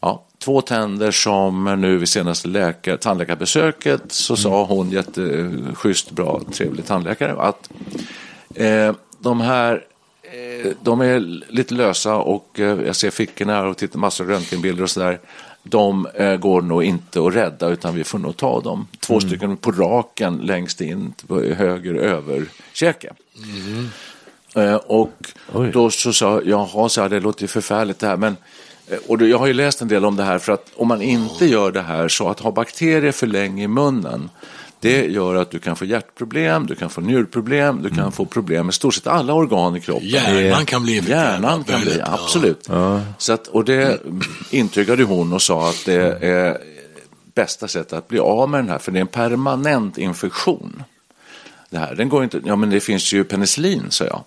Ja, 0.00 0.22
två 0.38 0.60
tänder 0.60 1.10
som 1.10 1.64
nu 1.64 1.98
vid 1.98 2.08
senaste 2.08 2.48
läkare, 2.48 2.96
tandläkarbesöket 2.96 4.12
så 4.12 4.36
sa 4.36 4.64
hon, 4.64 4.90
jätteschysst, 4.90 6.10
bra, 6.10 6.40
trevlig 6.52 6.86
tandläkare, 6.86 7.40
att 7.40 7.70
eh, 8.54 8.94
de 9.18 9.40
här 9.40 9.84
eh, 10.22 10.72
de 10.82 11.00
är 11.00 11.20
lite 11.52 11.74
lösa 11.74 12.16
och 12.16 12.60
eh, 12.60 12.80
jag 12.86 12.96
ser 12.96 13.10
fickorna 13.10 13.52
här 13.52 13.66
och 13.66 13.76
tittar 13.76 13.98
massor 13.98 14.24
av 14.24 14.30
röntgenbilder 14.30 14.82
och 14.82 14.90
sådär. 14.90 15.20
De 15.62 16.06
eh, 16.14 16.36
går 16.36 16.62
nog 16.62 16.84
inte 16.84 17.26
att 17.26 17.34
rädda 17.34 17.68
utan 17.68 17.94
vi 17.94 18.04
får 18.04 18.18
nog 18.18 18.36
ta 18.36 18.60
dem. 18.60 18.86
Två 19.00 19.20
stycken 19.20 19.56
på 19.56 19.72
raken 19.72 20.36
längst 20.36 20.80
in 20.80 21.14
höger 21.56 21.94
överkäke. 21.94 23.12
Eh, 23.34 23.84
och 24.86 25.12
Oj. 25.52 25.70
då 25.72 25.90
så 25.90 26.12
sa 26.12 26.32
jag, 26.32 26.46
jaha, 26.46 26.88
så 26.88 27.02
här, 27.02 27.08
det 27.08 27.20
låter 27.20 27.42
ju 27.42 27.48
förfärligt 27.48 27.98
det 27.98 28.06
här, 28.06 28.16
men 28.16 28.36
eh, 28.88 28.98
och 29.06 29.18
då, 29.18 29.26
jag 29.26 29.38
har 29.38 29.46
ju 29.46 29.52
läst 29.52 29.82
en 29.82 29.88
del 29.88 30.04
om 30.04 30.16
det 30.16 30.22
här 30.22 30.38
för 30.38 30.52
att 30.52 30.66
om 30.76 30.88
man 30.88 31.02
inte 31.02 31.46
gör 31.46 31.72
det 31.72 31.82
här 31.82 32.08
så 32.08 32.28
att 32.28 32.40
ha 32.40 32.50
bakterier 32.50 33.12
för 33.12 33.26
länge 33.26 33.64
i 33.64 33.68
munnen 33.68 34.30
det 34.80 35.06
gör 35.06 35.34
att 35.34 35.50
du 35.50 35.58
kan 35.58 35.76
få 35.76 35.84
hjärtproblem, 35.84 36.66
du 36.66 36.74
kan 36.74 36.90
få 36.90 37.00
njurproblem, 37.00 37.82
du 37.82 37.90
kan 37.90 38.12
få 38.12 38.24
problem 38.24 38.66
med 38.66 38.74
stort 38.74 38.94
sett 38.94 39.06
alla 39.06 39.32
organ 39.32 39.76
i 39.76 39.80
kroppen. 39.80 40.08
Hjärnan 40.08 40.66
kan 40.66 40.82
bli 40.82 40.96
infekterad. 40.96 41.32
Hjärnan 41.32 41.64
kan 41.64 41.80
bli, 41.80 41.90
Väldigt, 41.90 42.06
ja. 42.06 42.18
absolut. 42.22 42.68
Så 43.18 43.32
att, 43.32 43.46
och 43.48 43.64
det 43.64 44.00
intygade 44.50 45.02
hon 45.04 45.32
och 45.32 45.42
sa 45.42 45.68
att 45.68 45.82
det 45.84 46.24
är 46.24 46.58
bästa 47.34 47.68
sättet 47.68 47.92
att 47.92 48.08
bli 48.08 48.18
av 48.18 48.50
med 48.50 48.60
den 48.60 48.68
här, 48.68 48.78
för 48.78 48.92
det 48.92 48.98
är 48.98 49.00
en 49.00 49.06
permanent 49.06 49.98
infektion. 49.98 50.82
Det 51.70 51.78
här, 51.78 51.94
den 51.94 52.08
går 52.08 52.24
inte, 52.24 52.40
ja 52.44 52.56
men 52.56 52.70
det 52.70 52.80
finns 52.80 53.12
ju 53.12 53.24
penicillin, 53.24 53.84
sa 53.88 54.04
jag. 54.04 54.22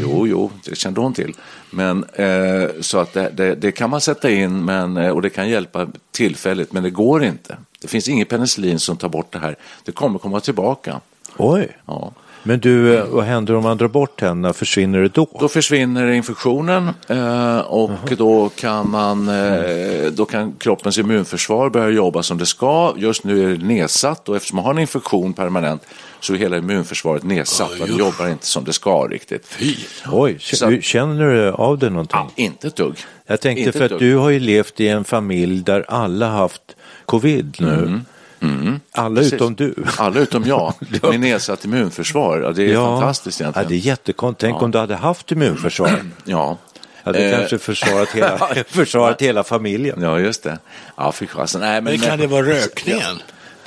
Jo, 0.00 0.26
jo, 0.26 0.50
det 0.64 0.76
kände 0.76 1.00
hon 1.00 1.12
till. 1.12 1.34
Men, 1.70 2.04
eh, 2.04 2.68
så 2.80 2.98
att 2.98 3.12
det, 3.12 3.30
det, 3.34 3.54
det 3.54 3.72
kan 3.72 3.90
man 3.90 4.00
sätta 4.00 4.30
in 4.30 4.64
men, 4.64 4.96
eh, 4.96 5.10
och 5.10 5.22
det 5.22 5.30
kan 5.30 5.48
hjälpa 5.48 5.86
tillfälligt, 6.10 6.72
men 6.72 6.82
det 6.82 6.90
går 6.90 7.24
inte. 7.24 7.56
Det 7.80 7.88
finns 7.88 8.08
inget 8.08 8.28
penicillin 8.28 8.78
som 8.78 8.96
tar 8.96 9.08
bort 9.08 9.32
det 9.32 9.38
här. 9.38 9.56
Det 9.84 9.92
kommer 9.92 10.18
komma 10.18 10.40
tillbaka. 10.40 11.00
Oj. 11.36 11.76
Ja. 11.86 12.12
Men 12.48 12.60
du, 12.60 12.96
eh, 12.96 13.04
vad 13.06 13.24
händer 13.24 13.54
om 13.54 13.62
man 13.62 13.76
drar 13.76 13.88
bort 13.88 14.20
tänderna? 14.20 14.52
Försvinner 14.52 14.98
det 14.98 15.08
då? 15.08 15.28
Då 15.40 15.48
försvinner 15.48 16.10
infektionen 16.10 16.90
eh, 17.08 17.58
och 17.58 17.90
då 18.16 18.48
kan, 18.48 18.90
man, 18.90 19.28
eh, 19.28 20.06
då 20.12 20.24
kan 20.24 20.52
kroppens 20.52 20.98
immunförsvar 20.98 21.70
börja 21.70 21.88
jobba 21.88 22.22
som 22.22 22.38
det 22.38 22.46
ska. 22.46 22.94
Just 22.96 23.24
nu 23.24 23.44
är 23.44 23.56
det 23.56 23.64
nedsatt 23.64 24.28
och 24.28 24.36
eftersom 24.36 24.56
man 24.56 24.64
har 24.64 24.72
en 24.72 24.78
infektion 24.78 25.32
permanent 25.32 25.82
så 26.20 26.34
är 26.34 26.38
hela 26.38 26.56
immunförsvaret 26.56 27.22
nedsatt. 27.22 27.80
Va? 27.80 27.86
det 27.86 27.92
jobbar 27.92 28.28
inte 28.28 28.46
som 28.46 28.64
det 28.64 28.72
ska 28.72 29.06
riktigt. 29.06 29.46
Fy. 29.46 29.74
Oj, 30.12 30.36
Så- 30.40 30.80
känner 30.80 31.34
du 31.34 31.50
av 31.50 31.78
det 31.78 31.90
någonting? 31.90 32.20
Inte 32.36 32.66
ett 32.66 32.76
dugg. 32.76 32.96
Jag 33.26 33.40
tänkte 33.40 33.62
Inte 33.62 33.78
för 33.78 33.84
att 33.84 33.90
dugg. 33.90 34.00
du 34.00 34.16
har 34.16 34.30
ju 34.30 34.40
levt 34.40 34.80
i 34.80 34.88
en 34.88 35.04
familj 35.04 35.62
där 35.62 35.84
alla 35.88 36.28
haft 36.28 36.62
covid 37.04 37.56
nu. 37.60 37.66
Alla 37.66 38.00
Mm. 38.40 38.80
Precis. 39.14 39.32
utom 39.32 39.54
du. 39.54 39.74
Alla 39.96 40.20
utom 40.20 40.44
jag. 40.44 40.74
Med 41.02 41.20
nedsatt 41.20 41.64
immunförsvar. 41.64 42.38
Ja, 42.40 42.50
det 42.50 42.72
är 42.72 42.74
fantastiskt 42.76 43.40
Ja, 43.40 43.44
egentligen. 43.44 43.68
det 43.68 43.74
är 43.74 43.78
jättekonstigt. 43.78 44.40
Tänk 44.40 44.62
om 44.62 44.70
du 44.70 44.78
hade 44.78 44.96
haft 44.96 45.32
immunförsvar. 45.32 46.02
Ja. 46.24 46.56
Hade 47.02 47.18
Eh, 47.18 47.38
kanske 47.38 47.58
försvarat 47.58 48.08
hela, 48.08 48.38
försvarat 48.68 49.22
hela 49.22 49.44
familjen. 49.44 50.02
Ja, 50.02 50.18
just 50.18 50.42
det. 50.42 50.58
Ja, 50.96 51.12
fy 51.12 51.26
fasen. 51.26 51.60
Nej, 51.60 51.80
men, 51.80 51.84
Men 51.84 52.00
kan 52.00 52.18
det 52.18 52.26
vara 52.26 52.46
rökningen? 52.46 53.22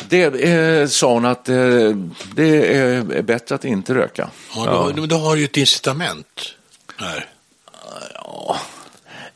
Det 0.09 0.23
eh, 0.23 0.87
sa 0.87 1.13
hon 1.13 1.25
att 1.25 1.49
eh, 1.49 1.55
det 2.35 2.75
är 2.77 3.21
bättre 3.21 3.55
att 3.55 3.65
inte 3.65 3.93
röka. 3.93 4.29
Ja, 4.55 4.91
då, 4.95 5.05
då 5.05 5.15
har 5.15 5.35
du 5.35 5.39
ju 5.41 5.45
ett 5.45 5.57
incitament. 5.57 6.41
Här. 6.97 7.25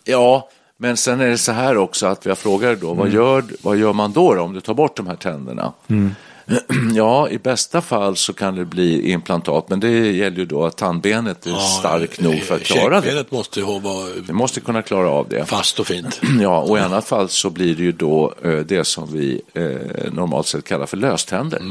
Ja, 0.04 0.50
men 0.77 0.98
sen 0.98 1.22
är 1.22 1.27
det 1.27 1.38
så 1.38 1.51
här 1.51 1.77
också 1.77 2.05
att 2.08 2.25
jag 2.25 2.38
frågar 2.38 2.75
då, 2.75 2.88
Mm. 2.88 2.98
vad, 2.98 3.10
gör, 3.10 3.44
vad 3.62 3.77
gör 3.77 3.94
man 3.94 4.12
då, 4.12 4.34
då 4.36 4.41
om 4.41 4.53
du 4.53 4.62
tar 4.62 4.74
bort 4.74 4.98
de 4.98 5.08
här 5.08 5.15
tänderna? 5.15 5.74
Mm. 5.88 6.15
Ja, 6.96 7.29
i 7.29 7.38
bästa 7.38 7.82
fall 7.82 8.15
så 8.15 8.34
kan 8.34 8.55
det 8.55 8.65
bli 8.65 9.12
implantat, 9.12 9.70
men 9.70 9.79
det 9.79 10.12
gäller 10.12 10.38
ju 10.38 10.46
då 10.46 10.65
att 10.65 10.77
tandbenet 10.77 11.46
är 11.46 11.53
starkt 11.53 12.22
nog 12.22 12.39
för 12.44 12.55
att 12.55 12.63
klara 12.63 13.01
det. 13.01 13.32
Måste 13.32 13.60
ju 13.60 13.65
vara 13.65 14.10
Det 14.27 14.34
måste 14.34 14.60
kunna 14.60 14.82
klara 14.82 15.10
av 15.10 15.29
det. 15.29 15.46
fast 15.46 15.79
och 15.79 15.88
fint. 15.88 16.22
Ja, 16.41 16.60
och 16.62 16.77
i 16.77 16.82
annat 16.82 17.08
fall 17.08 17.29
så 17.29 17.50
blir 17.50 17.75
det 17.75 17.84
ju 17.84 17.91
då 17.91 18.34
eh, 18.44 18.51
det 18.51 18.84
som 18.84 19.08
vi 19.13 19.41
eh, 19.53 19.63
normalt 20.12 20.48
sett 20.48 20.63
kallar 20.65 20.86
för 20.86 20.98
löständer. 20.98 21.62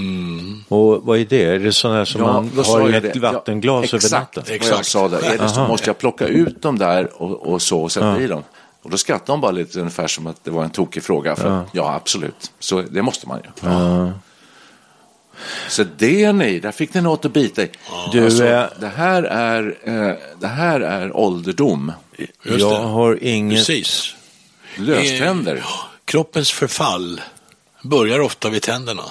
Och 0.69 1.03
vad 1.03 1.19
är 1.19 1.25
det? 1.29 1.45
Är 1.45 1.59
det 1.59 1.73
sådana 1.73 2.07
som 2.07 2.21
man 2.23 2.51
då 2.57 2.65
sa 2.65 2.81
har 2.81 2.91
i 2.91 2.95
ett 2.95 3.17
vattenglas 3.17 3.83
ja, 3.85 3.89
över 3.89 3.97
exakt, 3.97 4.37
natten? 4.37 4.55
Exakt 4.55 4.71
vad 4.71 4.79
jag 4.79 4.87
sa 4.87 5.09
där. 5.09 5.35
Är 5.35 5.39
det 5.39 5.49
så 5.49 5.61
måste 5.69 5.89
jag 5.91 5.99
plocka 5.99 6.27
ut 6.27 6.63
dem 6.63 6.79
där 6.79 7.23
och, 7.23 7.47
och 7.53 7.63
så 7.63 7.83
och 7.83 7.93
sätta 7.93 8.21
i 8.21 8.27
dem. 8.27 8.43
Och 8.85 8.91
då 8.91 8.99
skrattade 8.99 9.33
de 9.33 9.41
bara 9.41 9.53
lite 9.53 9.79
ungefär 9.79 10.07
som 10.07 10.27
att 10.27 10.45
det 10.45 10.51
var 10.51 10.65
en 10.65 10.71
tokig 10.71 11.03
fråga. 11.03 11.37
För, 11.37 11.65
ja. 11.73 11.95
absolut. 11.95 12.53
Så 12.59 12.83
det 12.83 13.03
måste 13.03 13.29
man 13.29 13.41
ju. 13.45 13.71
Så 15.69 15.85
det 15.97 16.33
ni, 16.33 16.61
där 16.61 16.73
fick 16.73 16.95
ni 16.95 17.01
något 17.01 17.25
att 17.25 17.33
bita 17.33 17.63
i. 17.63 17.71
Du, 18.13 18.25
alltså, 18.25 18.45
eh, 18.45 18.67
det, 18.81 18.89
här 18.89 19.23
är, 19.23 19.77
eh, 19.83 20.17
det 20.41 20.47
här 20.47 20.81
är 20.81 21.17
ålderdom. 21.17 21.93
Just 22.19 22.61
jag 22.61 22.81
det. 22.81 22.87
har 22.87 23.19
inget... 23.23 23.59
Precis. 23.59 24.15
Löständer. 24.77 25.57
Eh, 25.57 25.65
Kroppens 26.05 26.53
förfall 26.53 27.21
börjar 27.83 28.21
ofta 28.21 28.49
vid 28.49 28.63
tänderna. 28.63 29.03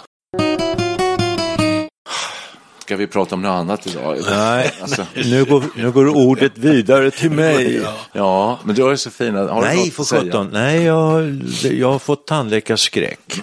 Ska 2.84 2.96
vi 2.96 3.08
prata 3.08 3.36
om 3.36 3.42
något 3.42 3.50
annat 3.50 3.88
idag? 3.88 4.18
Nej, 4.30 4.72
Alltså, 4.82 5.06
nu 5.16 5.46
går, 5.46 5.63
nu 5.75 5.92
går 5.92 6.08
ordet 6.08 6.58
vidare 6.58 7.12
till 7.12 7.32
mig. 7.32 7.82
ja, 8.13 8.60
men 8.63 8.75
du 8.75 8.92
är 8.92 8.96
så 8.96 9.10
fina. 9.10 9.48
Har 9.54 9.62
Nej, 9.62 9.92
för 9.92 10.04
sjutton. 10.04 10.50
Nej, 10.54 10.84
jag, 10.84 11.42
jag 11.63 11.92
har 11.92 12.00
fått 12.00 12.28
tandläkarskräck. 12.28 13.42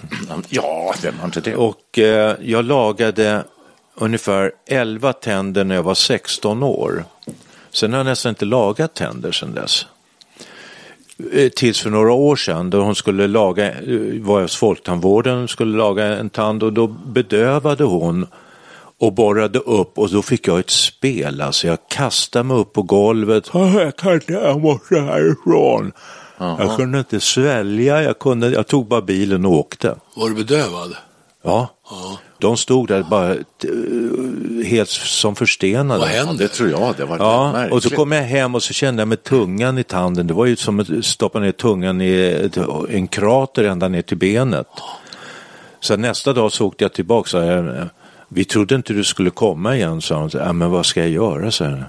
Ja, 0.49 0.93
vem 1.03 1.19
har 1.19 1.25
inte 1.25 1.41
det? 1.41 1.55
Och 1.55 1.99
eh, 1.99 2.35
jag 2.41 2.65
lagade 2.65 3.43
ungefär 3.95 4.51
11 4.67 5.13
tänder 5.13 5.63
när 5.63 5.75
jag 5.75 5.83
var 5.83 5.93
16 5.95 6.63
år. 6.63 7.05
Sen 7.71 7.91
har 7.91 7.99
jag 7.99 8.05
nästan 8.05 8.29
inte 8.29 8.45
lagat 8.45 8.93
tänder 8.93 9.31
sedan 9.31 9.53
dess. 9.53 9.85
Eh, 11.33 11.49
Tills 11.49 11.79
för 11.81 11.89
några 11.89 12.13
år 12.13 12.35
sedan 12.35 12.69
då 12.69 12.81
hon 12.81 12.95
skulle 12.95 13.27
laga, 13.27 13.71
eh, 13.71 13.99
var 14.21 14.35
jag 14.35 14.41
hos 14.41 14.55
Folktandvården, 14.55 15.47
skulle 15.47 15.77
laga 15.77 16.05
en 16.05 16.29
tand 16.29 16.63
och 16.63 16.73
då 16.73 16.87
bedövade 16.87 17.83
hon 17.83 18.27
och 19.01 19.13
borrade 19.13 19.59
upp 19.59 19.97
och 19.97 20.09
då 20.09 20.21
fick 20.21 20.47
jag 20.47 20.59
ett 20.59 20.69
spel. 20.69 21.41
Alltså 21.41 21.67
jag 21.67 21.77
kastade 21.89 22.43
mig 22.43 22.57
upp 22.57 22.73
på 22.73 22.81
golvet. 22.81 23.49
Jag 23.53 23.95
kan 23.95 24.13
inte, 24.13 24.33
jag 24.33 24.61
måste 24.61 24.99
härifrån. 24.99 25.91
Jag 26.37 26.77
kunde 26.77 26.97
inte 26.99 27.19
svälja, 27.19 28.03
jag, 28.03 28.19
kunde, 28.19 28.49
jag 28.49 28.67
tog 28.67 28.87
bara 28.87 29.01
bilen 29.01 29.45
och 29.45 29.51
åkte. 29.51 29.95
Var 30.15 30.29
du 30.29 30.35
bedövad? 30.35 30.95
Ja, 31.43 31.67
de 32.39 32.57
stod 32.57 32.87
där 32.87 33.03
bara 33.09 33.31
eh, 33.33 34.65
helt 34.65 34.89
som 34.89 35.35
förstenade. 35.35 35.99
Vad 35.99 36.09
hände? 36.09 36.43
Det 36.43 36.47
tror 36.47 36.69
jag, 36.69 36.93
det 36.97 37.05
var 37.05 37.17
Ja, 37.17 37.51
märkligt. 37.51 37.73
och 37.73 37.83
så 37.83 37.89
kom 37.89 38.11
jag 38.11 38.23
hem 38.23 38.55
och 38.55 38.63
så 38.63 38.73
kände 38.73 39.01
jag 39.01 39.07
med 39.07 39.23
tungan 39.23 39.77
i 39.77 39.83
tanden. 39.83 40.27
Det 40.27 40.33
var 40.33 40.45
ju 40.45 40.55
som 40.55 40.79
att 40.79 41.05
stoppa 41.05 41.39
ner 41.39 41.51
tungan 41.51 42.01
i 42.01 42.49
en 42.89 43.07
krater 43.07 43.63
ända 43.63 43.87
ner 43.87 44.01
till 44.01 44.17
benet. 44.17 44.67
Så 45.79 45.97
nästa 45.97 46.33
dag 46.33 46.51
så 46.51 46.67
åkte 46.67 46.83
jag 46.83 46.93
tillbaka 46.93 47.19
och 47.21 47.27
sa, 47.27 47.41
vi 48.33 48.45
trodde 48.45 48.75
inte 48.75 48.93
du 48.93 49.03
skulle 49.03 49.29
komma 49.29 49.75
igen, 49.75 50.01
sa 50.01 50.15
hon. 50.15 50.29
Ja, 50.33 50.53
men 50.53 50.71
vad 50.71 50.85
ska 50.85 50.99
jag 50.99 51.09
göra, 51.09 51.51
sa 51.51 51.65
jag. 51.65 51.83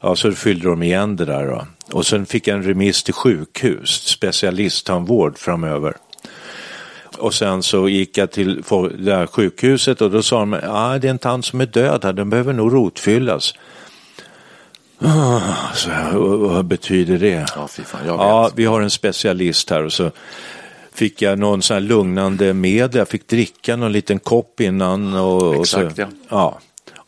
Ja, 0.00 0.16
så 0.16 0.32
fyllde 0.32 0.68
de 0.68 0.82
igen 0.82 1.16
det 1.16 1.24
där 1.24 1.46
då. 1.46 1.66
Och 1.92 2.06
sen 2.06 2.26
fick 2.26 2.48
jag 2.48 2.56
en 2.56 2.62
remiss 2.62 3.02
till 3.02 3.14
sjukhus, 3.14 3.90
specialisttandvård 3.90 5.38
framöver. 5.38 5.96
Och 7.18 7.34
sen 7.34 7.62
så 7.62 7.88
gick 7.88 8.18
jag 8.18 8.30
till 8.30 8.62
det 8.98 9.14
här 9.14 9.26
sjukhuset 9.26 10.00
och 10.00 10.10
då 10.10 10.22
sa 10.22 10.40
de, 10.40 10.52
ja 10.52 10.98
det 10.98 11.08
är 11.08 11.10
en 11.10 11.18
tand 11.18 11.44
som 11.44 11.60
är 11.60 11.66
död 11.66 12.04
här, 12.04 12.12
den 12.12 12.30
behöver 12.30 12.52
nog 12.52 12.74
rotfyllas. 12.74 13.54
Ah, 14.98 15.40
Så, 15.74 15.90
vad, 16.36 16.64
betyder 16.64 17.18
det? 17.18 17.46
Ja, 17.56 17.68
fan, 17.68 18.00
Ja, 18.06 18.50
vi 18.54 18.64
har 18.64 18.80
en 18.80 18.90
specialist 18.90 19.70
här 19.70 19.84
och 19.84 19.92
så 19.92 20.10
fick 20.92 21.22
jag 21.22 21.38
någon 21.38 21.62
sån 21.62 21.74
här 21.74 21.80
lugnande 21.80 22.54
medel. 22.54 22.98
Jag 22.98 23.08
fick 23.08 23.26
dricka 23.26 23.76
någon 23.76 23.92
liten 23.92 24.18
kopp 24.18 24.60
innan. 24.60 25.14
Och, 25.14 25.42
och 25.42 25.60
Exakt, 25.60 25.96
så, 25.96 26.02
ja. 26.02 26.08
ja. 26.28 26.60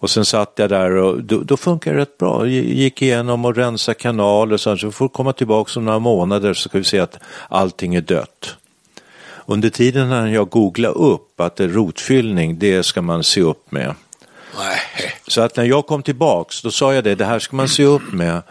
Och 0.03 0.11
sen 0.11 0.25
satt 0.25 0.53
jag 0.57 0.69
där 0.71 0.91
och 0.97 1.23
då, 1.23 1.39
då 1.39 1.57
funkar 1.57 1.95
det 1.95 2.01
rätt 2.01 2.19
bra. 2.19 2.47
Gick 2.47 3.03
igenom 3.03 3.45
och 3.45 3.57
rensa 3.57 3.95
kanaler 3.95 4.55
och 4.55 4.61
så, 4.61 4.77
så 4.77 4.91
får 4.91 5.09
komma 5.09 5.33
tillbaka 5.33 5.79
om 5.79 5.85
några 5.85 5.99
månader 5.99 6.55
så 6.55 6.69
ska 6.69 6.79
vi 6.79 6.85
se 6.85 6.99
att 6.99 7.19
allting 7.49 7.95
är 7.95 8.01
dött. 8.01 8.57
Under 9.47 9.71
tiden 9.71 10.09
när 10.09 10.27
jag 10.27 10.49
googlade 10.49 10.95
upp 10.95 11.41
att 11.41 11.57
det 11.57 11.69
rotfyllning, 11.69 12.59
det 12.59 12.83
ska 12.83 13.03
man 13.03 13.25
se 13.25 13.41
upp 13.41 13.73
med. 13.73 13.95
Nej. 14.59 14.79
Så 15.27 15.41
att 15.41 15.57
när 15.57 15.65
jag 15.65 15.87
kom 15.87 16.03
tillbaks, 16.03 16.63
då 16.63 16.71
sa 16.71 16.95
jag 16.95 17.05
det, 17.05 17.15
det 17.15 17.25
här 17.25 17.39
ska 17.39 17.57
man 17.57 17.69
se 17.69 17.85
upp 17.85 18.13
med. 18.13 18.43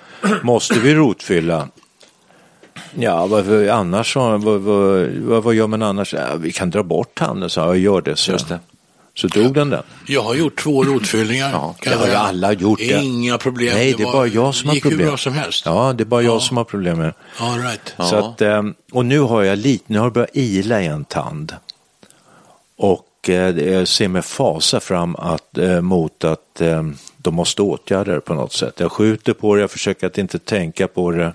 Måste 0.44 0.80
vi 0.80 0.96
rotfylla? 0.96 1.68
Ja, 2.96 3.28
vad, 3.28 3.46
vad, 3.46 3.70
annars 3.70 4.14
så, 4.14 4.38
vad, 4.38 4.62
vad, 4.62 5.44
vad, 5.44 5.54
gör 5.54 5.68
man 5.68 5.82
annars? 5.82 6.14
Ja, 6.14 6.36
vi 6.36 6.52
kan 6.52 6.70
dra 6.70 6.84
bort 6.84 7.20
handen, 7.20 7.50
så 7.50 7.60
jag 7.60 7.78
gör 7.78 8.02
det. 8.02 8.16
Så, 8.16 8.32
Just 8.32 8.48
det. 8.48 8.60
så 9.16 9.28
drog 9.28 9.54
den 9.54 9.70
den. 9.70 9.84
Jag 10.08 10.22
har 10.22 10.36
gjort 10.36 10.60
två 10.60 10.84
rotfyllningar. 10.84 11.52
Ja, 11.52 11.76
det 11.84 11.90
har 11.90 11.98
jag 11.98 12.10
ju 12.10 12.16
alla 12.16 12.54
gjort 12.54 12.80
det. 12.80 13.04
Inga 13.04 13.38
problem. 13.38 13.74
Nej, 13.74 13.94
det 13.98 14.04
är 14.04 14.12
bara 14.12 14.28
jag 14.28 14.56
som 14.56 14.68
har 14.68 14.76
gick 14.76 14.86
hur 14.86 14.90
problem. 14.90 15.08
bra 15.08 15.18
som 15.18 15.34
helst. 15.34 15.66
Ja, 15.66 15.94
det 15.94 16.04
är 16.04 16.06
bara 16.06 16.22
jag 16.22 16.42
som 16.42 16.58
har 16.58 16.64
problem 16.64 16.98
med 16.98 17.08
det. 17.08 17.44
All 17.44 17.60
right. 17.60 17.96
Så 18.10 18.16
att, 18.16 18.42
ehm, 18.42 18.74
och 18.92 19.06
nu 19.06 19.20
har 19.20 19.44
jag 19.44 19.58
lite, 19.58 19.84
nu 19.88 20.00
har 20.00 20.06
det 20.06 20.12
börjat 20.12 20.30
ila 20.34 20.82
i 20.82 20.86
en 20.86 21.06
tand. 21.06 21.56
Och 22.78 23.30
eh, 23.30 23.58
jag 23.58 23.88
ser 23.88 24.08
med 24.08 24.26
fasa 24.26 24.80
fram 24.80 25.16
att, 25.16 25.58
eh, 25.58 25.82
mot 25.82 26.24
att 26.24 26.62
eh, 26.62 26.84
de 27.18 27.36
måste 27.36 27.62
åtgärda 27.62 28.14
det 28.14 28.22
på 28.22 28.34
något 28.34 28.54
sätt. 28.54 28.80
Jag 28.80 28.92
skjuter 28.92 29.34
på 29.34 29.56
det, 29.56 29.62
jag 29.62 29.72
försöker 29.72 30.08
att 30.08 30.18
inte 30.18 30.40
tänka 30.40 30.88
på 30.88 31.12
det. 31.12 31.24
Eh, 31.24 31.32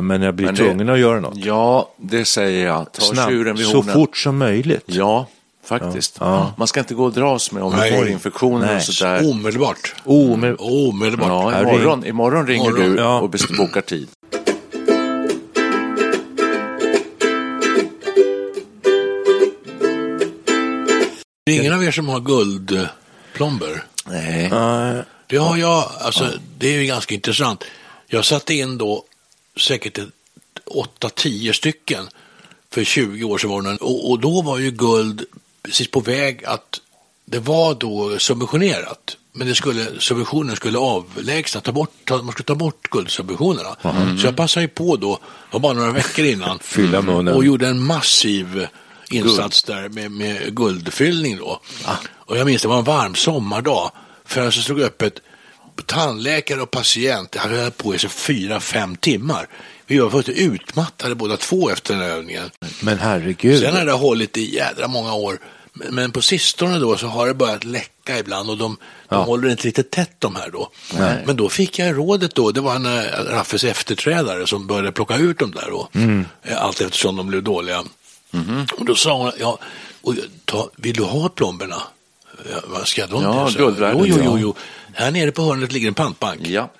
men 0.00 0.22
jag 0.22 0.34
blir 0.34 0.46
Men 0.46 0.54
det- 0.54 0.64
tvungen 0.64 0.88
att 0.88 0.98
göra 0.98 1.20
något. 1.20 1.36
Ja, 1.36 1.88
det 1.96 2.24
säger 2.24 2.66
jag. 2.66 2.92
Ta 2.92 3.28
tjuren 3.28 3.56
vid 3.56 3.66
så 3.66 3.76
hornen. 3.76 3.94
fort 3.94 4.16
som 4.16 4.38
möjligt. 4.38 4.84
Ja, 4.86 5.26
faktiskt. 5.64 6.20
Man 6.56 6.66
ska 6.66 6.80
inte 6.80 6.94
gå 6.94 7.04
och 7.04 7.12
dras 7.12 7.52
med 7.52 7.62
om 7.62 7.72
Nej. 7.76 7.90
du 7.90 7.96
får 7.96 8.08
infektioner 8.08 8.66
Nej. 8.66 8.76
och 8.76 8.82
sådär. 8.82 9.30
Omedelbart. 9.30 9.94
Oh, 10.04 10.36
men, 10.36 10.56
Omedelbart. 10.58 11.28
Ja, 11.28 11.60
imorgon, 11.60 12.06
imorgon 12.06 12.46
ringer 12.46 12.70
Morgon. 12.70 12.90
du 12.94 13.02
Ja. 13.02 13.20
och 13.20 13.30
bokar 13.58 13.80
tid. 13.80 14.08
Det 21.46 21.52
är 21.52 21.60
ingen 21.60 21.72
av 21.72 21.84
er 21.84 21.90
som 21.90 22.08
har 22.08 22.20
guldplomber? 22.20 23.84
Nej. 24.06 24.44
eh, 24.44 24.96
Det 25.26 25.36
har 25.36 25.56
jag, 25.56 25.84
alltså 26.00 26.28
det 26.58 26.68
är 26.74 26.78
ju 26.80 26.86
ganska 26.86 27.14
intressant. 27.14 27.64
Jag 28.06 28.24
satte 28.24 28.54
in 28.54 28.78
då 28.78 29.04
säkert 29.56 29.98
ett 29.98 30.08
8-10 31.00 31.52
stycken 31.52 32.08
för 32.70 32.84
20 32.84 33.24
år 33.24 33.38
sedan 33.38 33.76
och, 33.76 34.10
och 34.10 34.20
då 34.20 34.42
var 34.42 34.58
ju 34.58 34.70
guld 34.70 35.24
precis 35.62 35.90
på 35.90 36.00
väg 36.00 36.44
att 36.44 36.80
det 37.24 37.38
var 37.38 37.74
då 37.74 38.18
subventionerat. 38.18 39.16
Men 39.32 39.46
det 39.46 39.54
skulle, 39.54 40.00
subventionen 40.00 40.56
skulle 40.56 40.78
avlägsna, 40.78 41.60
ta 41.60 41.72
bort, 41.72 41.90
ta, 42.04 42.22
man 42.22 42.32
skulle 42.32 42.46
ta 42.46 42.54
bort 42.54 42.90
guldsubventionerna. 42.90 43.76
Så 44.20 44.26
jag 44.26 44.36
passade 44.36 44.64
ju 44.64 44.68
på 44.68 44.96
då, 44.96 45.14
det 45.14 45.52
var 45.52 45.60
bara 45.60 45.72
några 45.72 45.92
veckor 45.92 46.24
innan, 46.24 46.58
Fylla 46.62 47.02
munnen. 47.02 47.34
och 47.34 47.44
gjorde 47.44 47.68
en 47.68 47.82
massiv 47.82 48.66
insats 49.10 49.62
där 49.62 49.88
med, 49.88 50.10
med 50.10 50.56
guldfyllning 50.56 51.36
då. 51.36 51.60
Och 52.12 52.38
jag 52.38 52.46
minns 52.46 52.62
det 52.62 52.68
var 52.68 52.78
en 52.78 52.84
varm 52.84 53.14
sommardag, 53.14 53.90
fönstret 54.24 54.64
stod 54.64 54.80
öppet, 54.80 55.20
tandläkare 55.86 56.60
och 56.62 56.70
patient 56.70 57.36
hade 57.36 57.56
höll 57.56 57.70
på 57.70 57.94
i 57.94 57.98
sig 57.98 58.10
fyra, 58.10 58.60
fem 58.60 58.96
timmar. 58.96 59.46
Vi 59.86 59.98
var 59.98 60.10
fullständigt 60.10 60.42
utmattade 60.52 61.14
båda 61.14 61.36
två 61.36 61.70
efter 61.70 61.94
den 61.94 62.02
övningen. 62.02 62.50
men 62.80 62.98
herregud. 62.98 63.60
Sen 63.60 63.74
har 63.74 63.84
det 63.84 63.92
hållit 63.92 64.36
i 64.36 64.54
jädra 64.54 64.88
många 64.88 65.14
år. 65.14 65.38
Men, 65.74 66.12
på 66.12 66.22
sistone 66.22 66.78
då 66.78 66.96
så 66.96 67.06
har 67.06 67.26
det 67.26 67.34
börjat 67.34 67.64
läcka 67.64 68.18
ibland 68.18 68.50
och 68.50 68.58
de, 68.58 68.76
de 69.08 69.24
håller 69.24 69.48
inte 69.48 69.68
riktigt 69.68 69.90
tätt 69.90 70.16
de 70.18 70.36
här 70.36 70.50
då. 70.50 70.70
Men 71.26 71.36
då 71.36 71.48
fick 71.48 71.78
jag 71.78 71.98
rådet 71.98 72.34
då, 72.34 72.50
det 72.50 72.60
var 72.60 72.74
en 72.74 72.86
äh, 72.86 73.02
Raffes 73.28 73.64
efterträdare 73.64 74.46
som 74.46 74.66
började 74.66 74.92
plocka 74.92 75.16
ut 75.16 75.38
dem 75.38 75.50
där 75.50 75.70
då. 75.70 75.88
Eh, 76.42 76.62
Allt 76.64 76.80
eftersom 76.80 77.16
de 77.16 77.26
blev 77.26 77.42
dåliga. 77.42 77.84
Och 78.78 78.84
då 78.84 78.94
sa 78.94 79.16
hon, 79.16 79.32
ja, 79.40 79.58
och, 80.02 80.14
ta, 80.44 80.70
vill 80.76 80.94
du 80.96 81.02
ha 81.02 81.28
plomberna? 81.28 81.82
Ja, 82.50 82.60
vad 82.66 82.88
ska 82.88 83.06
de 83.06 83.22
Ja? 83.22 83.50
Så, 83.50 83.58
guldvärdet, 83.58 83.98
Jo, 84.00 84.06
jo, 84.08 84.16
ja. 84.18 84.24
jo, 84.24 84.38
jo. 84.38 84.54
Här 84.94 85.10
nere 85.10 85.30
på 85.30 85.42
hörnet 85.42 85.72
ligger 85.72 85.88
en 85.88 85.94
pantbank. 85.94 86.40
Ja. 86.46 86.70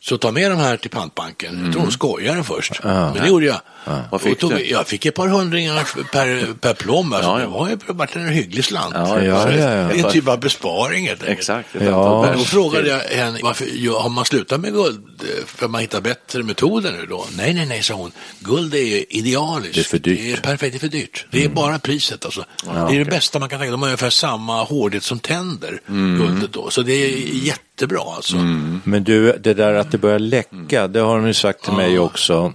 Så 0.00 0.18
ta 0.18 0.30
med 0.32 0.50
de 0.50 0.58
här 0.58 0.76
till 0.76 0.90
pantbanken. 0.90 1.62
Jag 1.64 1.72
tror 1.72 1.82
de 1.82 1.92
skojade 1.92 2.42
först. 2.42 2.84
Men 2.84 3.12
det 3.12 3.28
gjorde 3.28 3.46
jag. 3.46 3.60
Vad 4.10 4.20
fick 4.20 4.32
Och 4.32 4.38
tog? 4.38 4.66
Jag 4.66 4.86
fick 4.86 5.06
ett 5.06 5.14
par 5.14 5.28
hundringar 5.28 6.04
per, 6.12 6.54
per 6.60 6.74
plomb. 6.74 7.14
Alltså, 7.14 7.30
Ja, 7.30 7.40
ja. 7.40 7.46
Det 7.46 7.52
var 7.52 7.68
ju 7.68 7.76
varit 7.94 8.16
en 8.16 8.28
hygglig 8.28 8.64
slant. 8.64 8.94
Ja, 8.94 9.22
ja, 9.22 9.24
ja, 9.24 9.50
ja. 9.52 9.56
Det 9.56 10.00
är 10.00 10.04
en 10.04 10.12
typ 10.12 10.28
av 10.28 10.40
besparing 10.40 11.06
helt. 11.06 11.22
Exakt. 11.22 11.68
Ja. 11.80 12.22
Men 12.22 12.38
då 12.38 12.44
frågade 12.44 12.88
jag 12.88 12.98
henne, 12.98 13.38
varför, 13.42 13.66
ja, 13.74 14.00
har 14.00 14.08
man 14.08 14.24
slutat 14.24 14.60
med 14.60 14.72
guld 14.72 15.04
eh, 15.20 15.46
för 15.46 15.68
man 15.68 15.80
hittar 15.80 16.00
bättre 16.00 16.42
metoder 16.42 16.92
nu 16.92 17.06
då? 17.06 17.26
Nej, 17.36 17.54
nej, 17.54 17.66
nej, 17.66 17.82
sa 17.82 17.94
hon. 17.94 18.12
Guld 18.40 18.74
är 18.74 19.16
idealiskt. 19.16 19.74
Det 19.74 19.80
är 19.80 19.84
för 19.84 19.98
dyrt. 19.98 20.18
Det 20.18 20.32
är 20.32 20.36
perfekt, 20.36 20.72
det 20.72 20.76
är 20.76 20.80
för 20.80 20.96
dyrt. 20.96 21.26
Det 21.30 21.44
är 21.44 21.48
bara 21.48 21.78
priset 21.78 22.24
alltså. 22.24 22.44
det 22.64 22.94
är 22.94 22.98
det 22.98 23.04
bästa 23.04 23.38
man 23.38 23.48
kan 23.48 23.58
tänka 23.58 23.70
De 23.70 23.82
har 23.82 23.88
ungefär 23.88 24.10
samma 24.10 24.62
hårdhet 24.62 25.02
som 25.02 25.18
tänder, 25.18 25.80
guldet 26.18 26.52
då. 26.52 26.70
Så 26.70 26.82
det 26.82 26.92
är 26.92 27.18
jättebra 27.44 28.00
alltså. 28.16 28.36
Men 28.84 29.04
du, 29.04 29.32
det 29.32 29.54
där 29.54 29.74
att 29.74 29.90
det 29.90 29.98
börjar 29.98 30.18
läcka, 30.18 30.88
det 30.88 31.00
har 31.00 31.16
de 31.16 31.26
ju 31.26 31.34
sagt 31.34 31.64
till 31.64 31.72
mig 31.72 31.98
också. 31.98 32.52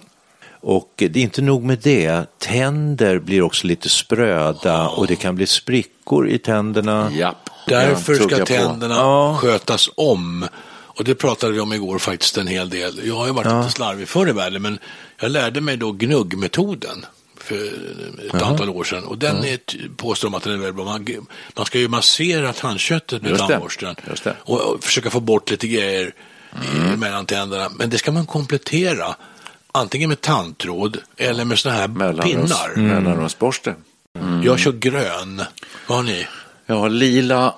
Och 0.64 0.94
det 0.98 1.16
är 1.20 1.24
inte 1.24 1.42
nog 1.42 1.64
med 1.64 1.80
det, 1.80 2.26
tänder 2.40 3.20
blir 3.20 3.42
också 3.42 3.68
lite 3.68 3.90
spröda 3.90 4.88
och 4.88 5.08
det 5.08 5.16
kan 5.16 5.36
bli 5.36 5.48
sprickor 5.48 6.28
i 6.30 6.38
tänderna. 6.38 7.12
Japp. 7.14 7.50
Därför 7.68 8.14
Ja, 8.14 8.28
ska 8.30 8.46
tänderna 8.46 8.96
Ja. 8.96 9.38
skötas 9.42 9.90
om. 9.96 10.48
Och 10.98 11.04
det 11.04 11.16
pratade 11.16 11.54
vi 11.54 11.60
om 11.60 11.74
igår 11.74 12.00
faktiskt 12.00 12.38
en 12.38 12.48
hel 12.48 12.70
del. 12.70 13.02
Jag 13.08 13.16
har 13.16 13.28
ju 13.28 13.34
varit 13.34 13.58
lite 13.66 13.72
slarvig 13.76 14.08
förr 14.08 14.30
i 14.30 14.32
världen, 14.32 14.62
men 14.62 14.80
jag 15.20 15.32
lärde 15.32 15.62
mig 15.62 15.78
då 15.78 15.92
gnuggmetoden 15.92 17.06
för 17.38 17.56
ett 18.36 18.42
antal 18.42 18.70
år 18.70 18.84
sedan. 18.84 19.04
Och 19.04 19.18
den 19.18 19.46
är, 19.46 19.58
t- 19.58 19.78
påstår 19.98 20.28
de 20.30 20.36
att 20.36 20.44
den 20.44 20.54
är 20.54 20.58
väldigt 20.58 20.76
bra. 20.76 20.86
Man, 20.86 21.08
man 21.56 21.66
ska 21.66 21.80
ju 21.80 21.88
massera 21.88 22.54
tandköttet 22.54 23.22
med 23.22 23.38
tandborsten 23.38 23.96
och, 24.32 24.62
och 24.62 24.84
försöka 24.84 25.10
få 25.10 25.20
bort 25.20 25.52
lite 25.52 25.68
grejer 25.68 26.14
Mm. 26.76 26.94
i, 26.94 26.98
mellan 26.98 27.26
tänderna. 27.26 27.70
Men 27.76 27.90
det 27.90 27.98
ska 27.98 28.12
man 28.12 28.26
komplettera 28.26 29.16
antingen 29.72 30.10
med 30.10 30.22
tandtråd 30.22 30.98
eller 31.18 31.46
med 31.46 31.60
sådana 31.60 31.80
här 31.80 31.88
Mellanrums- 31.88 32.22
pinnar. 32.24 32.76
Mellanrumsborste. 32.76 33.76
Jag 34.44 34.60
kör 34.60 34.72
grön. 34.72 35.42
Vad 35.88 35.98
har 35.98 36.04
ni? 36.04 36.28
Jag 36.66 36.76
har 36.76 36.90
lila, 36.90 37.54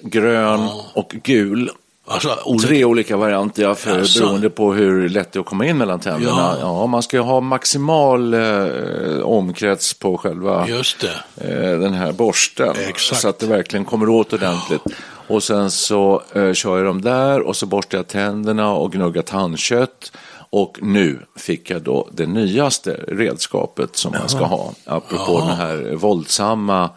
grön 0.00 0.68
och 0.94 1.10
gul. 1.24 1.70
Alltså, 2.08 2.38
olika- 2.44 2.66
Tre 2.68 2.84
olika 2.84 3.16
varianter 3.16 3.62
ja, 3.62 3.74
för, 3.74 3.98
Jaså? 3.98 4.20
beroende 4.20 4.50
på 4.50 4.72
hur 4.74 5.08
lätt 5.08 5.32
det 5.32 5.36
är 5.36 5.40
att 5.40 5.46
komma 5.46 5.66
in 5.66 5.78
mellan 5.78 6.00
tänderna. 6.00 6.30
Ja. 6.36 6.58
Ja. 6.60 6.86
man 6.86 7.02
ska 7.02 7.16
ju 7.16 7.22
ha 7.22 7.40
maximal 7.40 8.34
eh, 8.34 9.20
omkrets 9.22 9.94
på 9.94 10.18
själva 10.18 10.66
eh, 10.68 11.78
den 11.80 11.94
här 11.94 12.12
borsten. 12.12 12.74
Exakt. 12.88 13.20
Så 13.20 13.28
att 13.28 13.38
det 13.38 13.46
verkligen 13.46 13.84
kommer 13.84 14.08
åt 14.08 14.32
ordentligt. 14.32 14.82
Och 15.28 15.42
sen 15.42 15.70
så 15.70 16.22
eh, 16.34 16.52
kör 16.52 16.76
jag 16.76 16.86
dem 16.86 17.00
där 17.02 17.40
och 17.40 17.56
så 17.56 17.66
borstar 17.66 17.98
jag 17.98 18.06
tänderna 18.08 18.72
och 18.72 18.92
gnuggar 18.92 19.22
tandkött. 19.22 20.12
Och 20.50 20.78
nu 20.82 21.18
fick 21.36 21.70
jag 21.70 21.82
då 21.82 22.08
det 22.12 22.26
nyaste 22.26 23.04
redskapet 23.08 23.96
som 23.96 24.12
man 24.12 24.28
ska 24.28 24.44
ha. 24.44 24.72
Apropå 24.84 25.40
den 25.40 25.56
här 25.56 25.94
våldsamma 25.94 26.90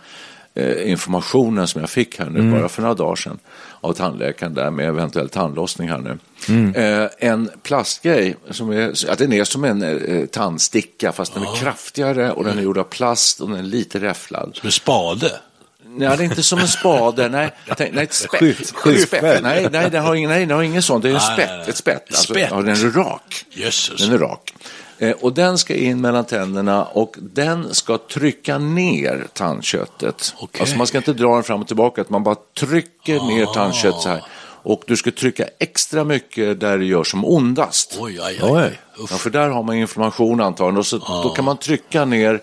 eh, 0.54 0.92
informationen 0.92 1.68
som 1.68 1.82
jag 1.82 1.90
fick 1.90 2.20
här 2.20 2.30
nu 2.30 2.40
Mm. 2.40 2.52
bara 2.52 2.70
för 2.70 2.82
några 2.82 2.94
dagar 2.96 3.16
sedan 3.16 3.40
av 3.82 3.94
tandläkaren 3.94 4.54
där 4.54 4.72
med 4.72 4.88
eventuell 4.88 5.30
tandlossning 5.30 5.90
här 5.90 5.98
nu. 5.98 6.18
Mm. 6.50 6.76
Eh, 7.04 7.10
en 7.18 7.50
plastgrej, 7.64 8.36
som 8.50 8.70
är, 8.72 9.12
att 9.12 9.18
den 9.18 9.34
är 9.34 9.44
som 9.44 9.64
en 9.64 9.82
eh, 9.82 10.26
tandsticka 10.26 11.12
fast 11.12 11.34
den 11.34 11.44
är 11.44 11.56
kraftigare 11.56 12.32
och 12.32 12.44
den 12.44 12.58
är 12.58 12.62
gjord 12.62 12.78
av 12.78 12.84
plast 12.84 13.42
och 13.42 13.50
den 13.50 13.60
är 13.60 13.64
lite 13.64 14.00
räfflad. 14.00 14.52
Som 14.56 14.68
en 14.68 14.72
spade. 14.72 15.32
Nej, 15.98 16.18
det 16.18 16.24
är 16.24 16.26
inte 16.26 16.44
som 16.44 16.60
en 16.60 16.68
spade. 16.68 17.30
Nej, 17.30 17.52
tänk, 17.78 17.94
nej 17.94 18.04
ett 18.04 18.14
spett. 18.14 18.42
Ett 18.42 18.72
skyffel. 18.72 19.08
spett. 19.08 19.44
Nej, 19.44 19.68
nej, 19.72 19.90
den 19.90 20.04
har 20.04 20.16
ingen, 20.16 20.30
nej, 20.30 20.46
den 20.46 20.56
har 20.58 20.64
ingen 20.64 20.82
sån. 20.82 21.02
Det 21.02 21.10
är 21.10 21.14
en 21.14 21.20
spett. 21.20 21.50
nej. 21.50 21.70
Ett 21.70 21.78
spett. 21.78 22.04
Alltså, 22.08 22.34
Spett. 22.34 22.48
Ja, 22.52 22.58
den 22.58 22.70
är 22.70 22.92
rak. 22.92 23.46
Jösses. 23.52 24.02
Den 24.02 24.12
är 24.14 24.18
rak. 24.18 24.54
Eh, 24.98 25.12
och 25.12 25.34
den 25.34 25.58
ska 25.58 25.76
in 25.76 26.02
mellan 26.02 26.26
tänderna 26.26 26.86
och 26.86 27.16
den 27.20 27.74
ska 27.74 27.98
trycka 27.98 28.58
ner 28.58 29.28
tandköttet. 29.34 30.34
Okej. 30.40 30.62
Alltså 30.62 30.78
man 30.78 30.88
ska 30.88 30.98
inte 30.98 31.14
dra 31.14 31.34
den 31.36 31.44
fram 31.44 31.62
och 31.62 31.68
tillbaka, 31.68 32.02
utan 32.02 32.12
man 32.12 32.24
bara 32.24 32.36
trycker 32.60 33.20
ner 33.28 33.44
Ah. 33.44 33.54
tandköttet 33.54 34.02
så 34.02 34.10
här. 34.10 34.24
Och 34.64 34.84
du 34.88 34.98
ska 34.98 35.12
trycka 35.12 35.46
extra 35.60 36.04
mycket 36.04 36.60
där 36.60 36.78
det 36.78 36.86
gör 36.86 37.04
som 37.04 37.26
ondast. 37.26 37.98
Oj, 38.00 38.20
aj, 38.22 38.40
aj. 38.42 38.52
Oj. 38.52 38.80
Ja, 39.12 39.18
för 39.18 39.30
där 39.30 39.50
har 39.50 39.64
man 39.64 39.76
inflammation 39.76 40.42
antagligen. 40.42 40.78
Och 40.78 40.86
så, 40.86 40.98
Då 40.98 41.30
kan 41.36 41.46
man 41.46 41.58
trycka 41.58 42.06
ner 42.06 42.42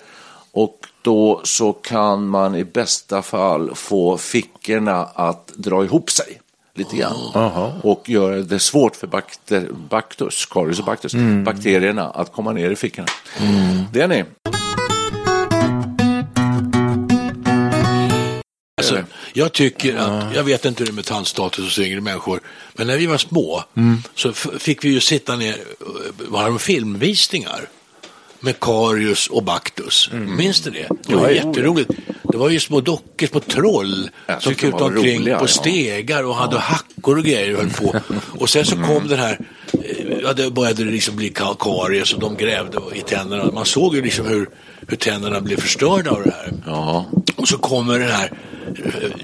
och 0.53 0.79
då 1.07 1.41
så 1.45 1.73
kan 1.73 2.27
man 2.29 2.55
i 2.55 2.65
bästa 2.65 3.23
fall 3.23 3.75
få 3.75 4.19
fickorna 4.19 5.05
att 5.05 5.47
dra 5.57 5.85
ihop 5.85 6.11
sig 6.11 6.41
lite 6.75 6.97
grann. 6.97 7.17
Och 7.83 8.09
göra 8.09 8.37
det 8.37 8.59
svårt 8.59 8.97
för 8.97 9.07
bakter, 9.07 9.69
baktus, 9.91 10.47
karius 10.47 10.79
och 10.79 10.85
baktus, 10.85 11.13
bakterierna 11.45 12.11
att 12.11 12.33
komma 12.33 12.53
ner 12.53 12.71
i 12.71 12.77
fickorna. 12.77 13.09
Det 13.93 14.01
är 14.01 14.09
ni. 14.09 14.25
Alltså, 18.81 19.05
jag 19.33 19.53
tycker 19.53 19.97
att, 19.97 20.35
jag 20.35 20.45
vet 20.45 20.65
inte 20.65 20.81
hur 20.83 20.87
det 20.87 20.93
är 20.93 20.95
med 20.95 21.05
tandstatus 21.05 21.65
hos 21.65 21.79
yngre 21.79 22.01
människor, 22.01 22.41
men 22.75 22.87
när 22.87 22.97
vi 22.99 23.07
var 23.07 23.19
små 23.19 23.65
så 24.15 24.31
f- 24.31 24.47
fick 24.59 24.85
vi 24.85 24.89
ju 24.89 25.01
sitta 25.01 25.37
ner, 25.37 25.57
var 26.29 26.51
det 26.51 26.59
filmvisningar 26.59 27.69
med 28.47 28.61
Karius 28.61 29.27
och 29.27 29.43
Baktus. 29.43 30.11
Minns 30.13 30.61
du 30.61 30.71
det? 30.71 30.89
Det 31.07 31.15
var 31.17 31.29
jätteroligt. 31.29 31.91
Det 32.23 32.37
var 32.37 32.51
ju 32.51 32.61
små 32.61 32.81
dockor, 32.81 33.27
små 33.27 33.41
troll 33.41 34.11
Jag 34.27 34.43
som 34.43 34.53
tyckte 34.53 34.67
gick 34.67 34.73
de 34.73 34.77
ut 34.77 34.81
var 34.81 34.97
omkring 34.97 35.21
roliga, 35.21 35.39
på 35.39 35.45
ja. 35.45 35.49
stegar 35.49 36.25
och 36.25 36.35
hade 36.35 36.59
hackor 36.59 37.19
och 37.19 37.25
grejer 37.25 37.55
och 37.55 37.61
höll 37.61 37.71
på. 37.71 38.01
Och 38.43 38.49
sen 38.51 38.65
så 38.65 38.77
kom 38.77 39.09
den 39.09 39.19
här, 39.19 39.39
eh, 39.73 40.19
ja, 40.23 40.33
det 40.33 40.51
började 40.51 40.85
liksom 40.85 41.17
bli 41.17 41.31
ka- 41.31 41.57
karies 41.61 42.13
och 42.15 42.21
de 42.21 42.37
grävde 42.37 42.79
i 42.95 43.01
tänderna. 43.01 43.51
Man 43.53 43.65
såg 43.65 43.95
ju 43.95 44.03
liksom 44.03 44.27
hur, 44.27 44.49
hur 44.89 44.97
tänderna 44.97 45.41
blev 45.41 45.61
förstörda 45.61 46.11
av 46.11 46.23
det 46.23 46.31
här. 46.31 46.53
Ja. 46.67 47.07
Och 47.37 47.49
så 47.49 47.59
kommer 47.59 47.99
den 47.99 48.11
här 48.11 48.33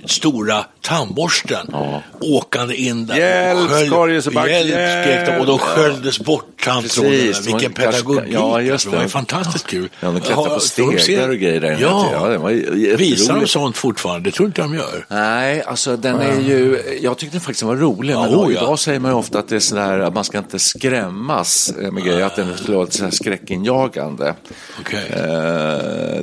stora 0.07 0.65
tandborsten 0.81 1.75
åkande 2.21 2.75
in 2.77 3.07
där. 3.07 3.17
Hjälp, 3.17 3.71
back- 4.35 4.49
Hjälp, 4.51 4.71
de 5.27 5.39
och 5.41 5.49
hjälp. 5.49 5.61
sköljdes 5.61 6.19
bort 6.21 6.47
tandtrådarna. 6.65 7.17
Vilken 7.47 7.73
pedagogik. 7.73 8.23
ja, 8.35 8.61
just 8.61 8.73
alltså. 8.73 8.91
det 8.91 8.97
var 8.97 9.03
ju 9.03 9.07
det. 9.07 9.13
fantastiskt 9.13 9.67
kul. 9.67 9.89
Ja, 10.01 10.11
de 10.11 10.21
klättrar 10.21 10.45
på 10.45 10.51
Ja, 10.53 10.99
stegar 10.99 11.29
och 11.29 11.37
grejer 11.37 11.61
där. 11.61 11.77
Ja, 11.81 12.09
Ja, 12.13 12.29
det 12.29 12.39
var 12.39 12.51
visar 12.97 13.41
de 13.41 13.47
sånt 13.47 13.77
fortfarande? 13.77 14.31
Det 14.31 14.35
tror 14.35 14.47
inte 14.47 14.63
de 14.63 14.75
gör. 14.75 15.07
Nej, 15.09 15.63
alltså 15.63 15.97
den 15.97 16.21
är 16.21 16.41
ju, 16.41 16.79
jag 17.03 17.19
tyckte 17.19 17.35
den 17.35 17.41
faktiskt 17.41 17.63
var 17.63 17.77
rolig. 17.77 18.15
Men 18.17 18.25
Ja, 18.31 18.37
då, 18.37 18.53
ja. 18.53 18.63
idag 18.63 18.79
säger 18.79 19.01
man 19.01 19.11
ju 19.11 19.17
ofta 19.17 19.39
att 19.39 19.49
det 19.49 19.57
är 19.57 19.61
sådär 19.61 19.99
att 19.99 20.15
man 20.15 20.25
ska 20.25 20.39
inte 20.39 20.59
skrämmas 20.59 21.73
med 21.93 22.05
grejer, 22.05 22.25
att 22.27 22.37
den 22.37 22.57
skulle 22.57 22.77
vara 22.77 23.11
skräckinjagande. 23.11 24.35
Okej. 24.81 25.07
Eh, 25.11 25.19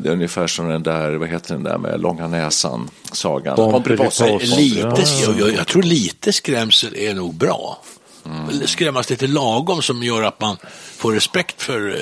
det 0.02 0.06
är 0.06 0.12
ungefär 0.12 0.48
som 0.48 0.70
den 0.70 0.84
där, 0.84 1.12
vad 1.16 1.30
heter 1.30 1.54
den 1.54 1.64
där 1.64 1.78
med 1.78 2.02
långa 2.02 2.28
näsan, 2.28 2.90
sagan. 3.16 3.56
Pomperipossa. 3.56 4.26
Lite, 4.38 4.80
Ja. 4.80 5.34
jag, 5.40 5.54
jag, 5.54 5.68
tror 5.68 5.84
lite 5.84 6.34
skrämsel 6.34 6.96
är 6.96 7.14
nog 7.14 7.34
bra. 7.36 7.82
Mm. 8.26 8.68
Skrämmas 8.68 9.10
lite 9.10 9.28
lagom 9.28 9.82
som 9.82 10.04
gör 10.04 10.24
att 10.24 10.42
man 10.42 10.58
får 10.98 11.14
respekt 11.14 11.62
för 11.62 11.90
eh, 11.90 11.96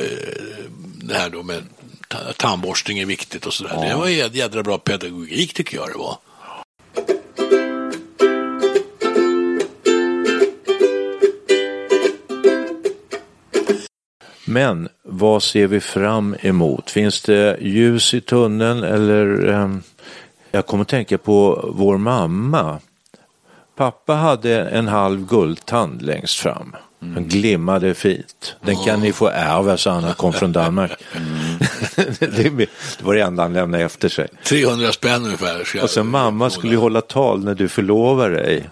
det 1.04 1.14
här 1.14 1.30
då 1.30 1.44
med 1.44 1.64
ta- 2.08 2.34
tandborstning 2.38 3.00
är 3.00 3.06
viktigt 3.06 3.46
och 3.46 3.54
sådär. 3.54 3.88
Det 3.90 3.96
var 3.96 4.08
ju 4.08 4.30
jädra 4.34 4.64
bra 4.64 4.78
pedagogik 4.78 5.54
tycker 5.54 5.78
jag 5.78 5.88
det 5.90 5.98
var. 5.98 6.18
Men 14.46 14.90
vad 15.04 15.44
ser 15.44 15.68
vi 15.68 15.80
fram 15.80 16.36
emot? 16.42 16.90
Finns 16.92 17.22
det 17.22 17.58
ljus 17.62 18.14
i 18.14 18.22
tunneln 18.22 18.84
eller 18.84 19.48
ehm, 19.48 19.82
jag 20.52 20.66
kommer 20.66 20.82
att 20.82 20.88
tänka 20.88 21.18
på 21.18 21.70
vår 21.74 21.98
mamma. 21.98 22.80
Pappa 23.76 24.14
hade 24.14 24.62
en 24.62 24.88
halv 24.88 25.28
guldtand 25.28 26.02
längst 26.02 26.40
fram. 26.40 26.76
Den 27.00 27.28
glimmade 27.28 27.94
fint. 27.94 28.56
Den 28.62 28.76
kan 28.76 29.00
ni 29.00 29.14
få 29.14 29.28
ärva, 29.28 29.78
sa 29.78 29.92
han 29.92 30.04
han 30.04 30.14
kom 30.14 30.34
från 30.34 30.52
Danmark. 30.52 30.92
det 32.20 32.50
det 32.58 32.70
var 33.02 33.14
det 33.14 33.22
enda 33.22 33.44
han 33.44 33.54
lämnade 33.54 33.84
efter 33.84 34.10
sig. 34.10 34.28
300 34.44 34.92
spänn 34.92 35.26
ungefär. 35.26 35.84
Och 35.84 35.90
sen 35.90 36.08
mamma 36.08 36.50
skulle 36.50 36.74
ju 36.74 36.80
hålla 36.80 37.02
tal 37.02 37.44
när 37.44 37.56
du 37.56 37.68
förlovar 37.68 38.30
dig. 38.30 38.70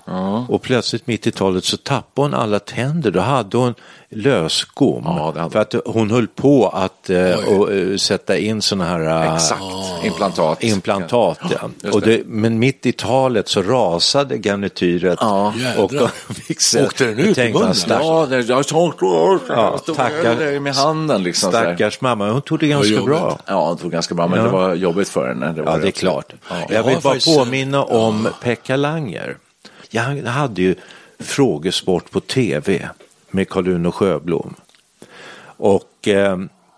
Och 0.47 0.61
plötsligt 0.61 1.07
mitt 1.07 1.27
i 1.27 1.31
talet 1.31 1.63
så 1.63 1.77
tappade 1.77 2.27
hon 2.27 2.33
alla 2.33 2.59
tänder. 2.59 3.11
Då 3.11 3.19
hade 3.19 3.57
hon 3.57 3.73
lösgom. 4.09 5.03
Ja, 5.05 5.33
det 5.35 5.49
För 5.51 5.59
att 5.59 5.75
hon 5.85 6.11
höll 6.11 6.27
på 6.27 6.69
att 6.69 7.09
eh, 7.09 7.33
och, 7.35 7.73
eh, 7.73 7.97
sätta 7.97 8.37
in 8.37 8.61
sådana 8.61 8.85
här 8.85 9.25
eh, 9.25 9.35
Exakt, 9.35 9.61
implantat. 10.03 10.63
implantat. 10.63 11.39
Ja. 11.83 11.89
Och 11.91 12.01
det. 12.01 12.17
det, 12.17 12.23
men 12.25 12.59
mitt 12.59 12.85
i 12.85 12.91
talet 12.91 13.47
så 13.47 13.61
rasade 13.61 14.37
garnityret. 14.37 15.17
Ja. 15.21 15.53
och 15.77 15.91
de 15.93 16.09
fick 16.33 16.61
se- 16.61 16.83
Åkte 16.83 17.05
den 17.05 17.19
ut 17.19 17.37
man, 17.37 17.51
munnen? 17.51 17.75
Ja, 17.87 18.25
det, 18.29 18.41
jag 18.41 18.63
Ja, 19.49 19.77
tackar. 19.95 20.59
med 20.59 20.75
handen 20.75 21.23
liksom. 21.23 21.49
Stackars 21.49 22.01
mamma, 22.01 22.31
hon 22.31 22.41
tog 22.41 22.59
det 22.59 22.67
ganska 22.67 22.93
jobbigt. 22.93 23.05
bra. 23.05 23.39
Ja, 23.45 23.73
det 23.77 23.81
tog 23.81 23.91
ganska 23.91 24.15
bra, 24.15 24.27
men 24.27 24.43
det 24.43 24.49
var 24.49 24.73
jobbigt 24.75 25.09
för 25.09 25.27
henne. 25.27 25.51
Det 25.53 25.61
var 25.61 25.71
Ja, 25.71 25.77
det 25.77 25.87
är 25.87 25.91
klart. 25.91 26.33
Ja. 26.49 26.55
Jag 26.69 26.83
vill 26.83 26.97
bara 27.03 27.17
påminna 27.35 27.83
om 27.83 28.27
Pekka 28.43 28.75
Langer. 28.75 29.37
Jag 29.89 30.01
hade 30.25 30.61
ju 30.61 30.75
frågesport 31.19 32.11
på 32.11 32.19
tv 32.19 32.89
med 33.35 33.49
Karl-Uno 33.49 33.91
Sjöblom. 33.91 34.55
Och 35.57 36.07
eh, 36.07 36.37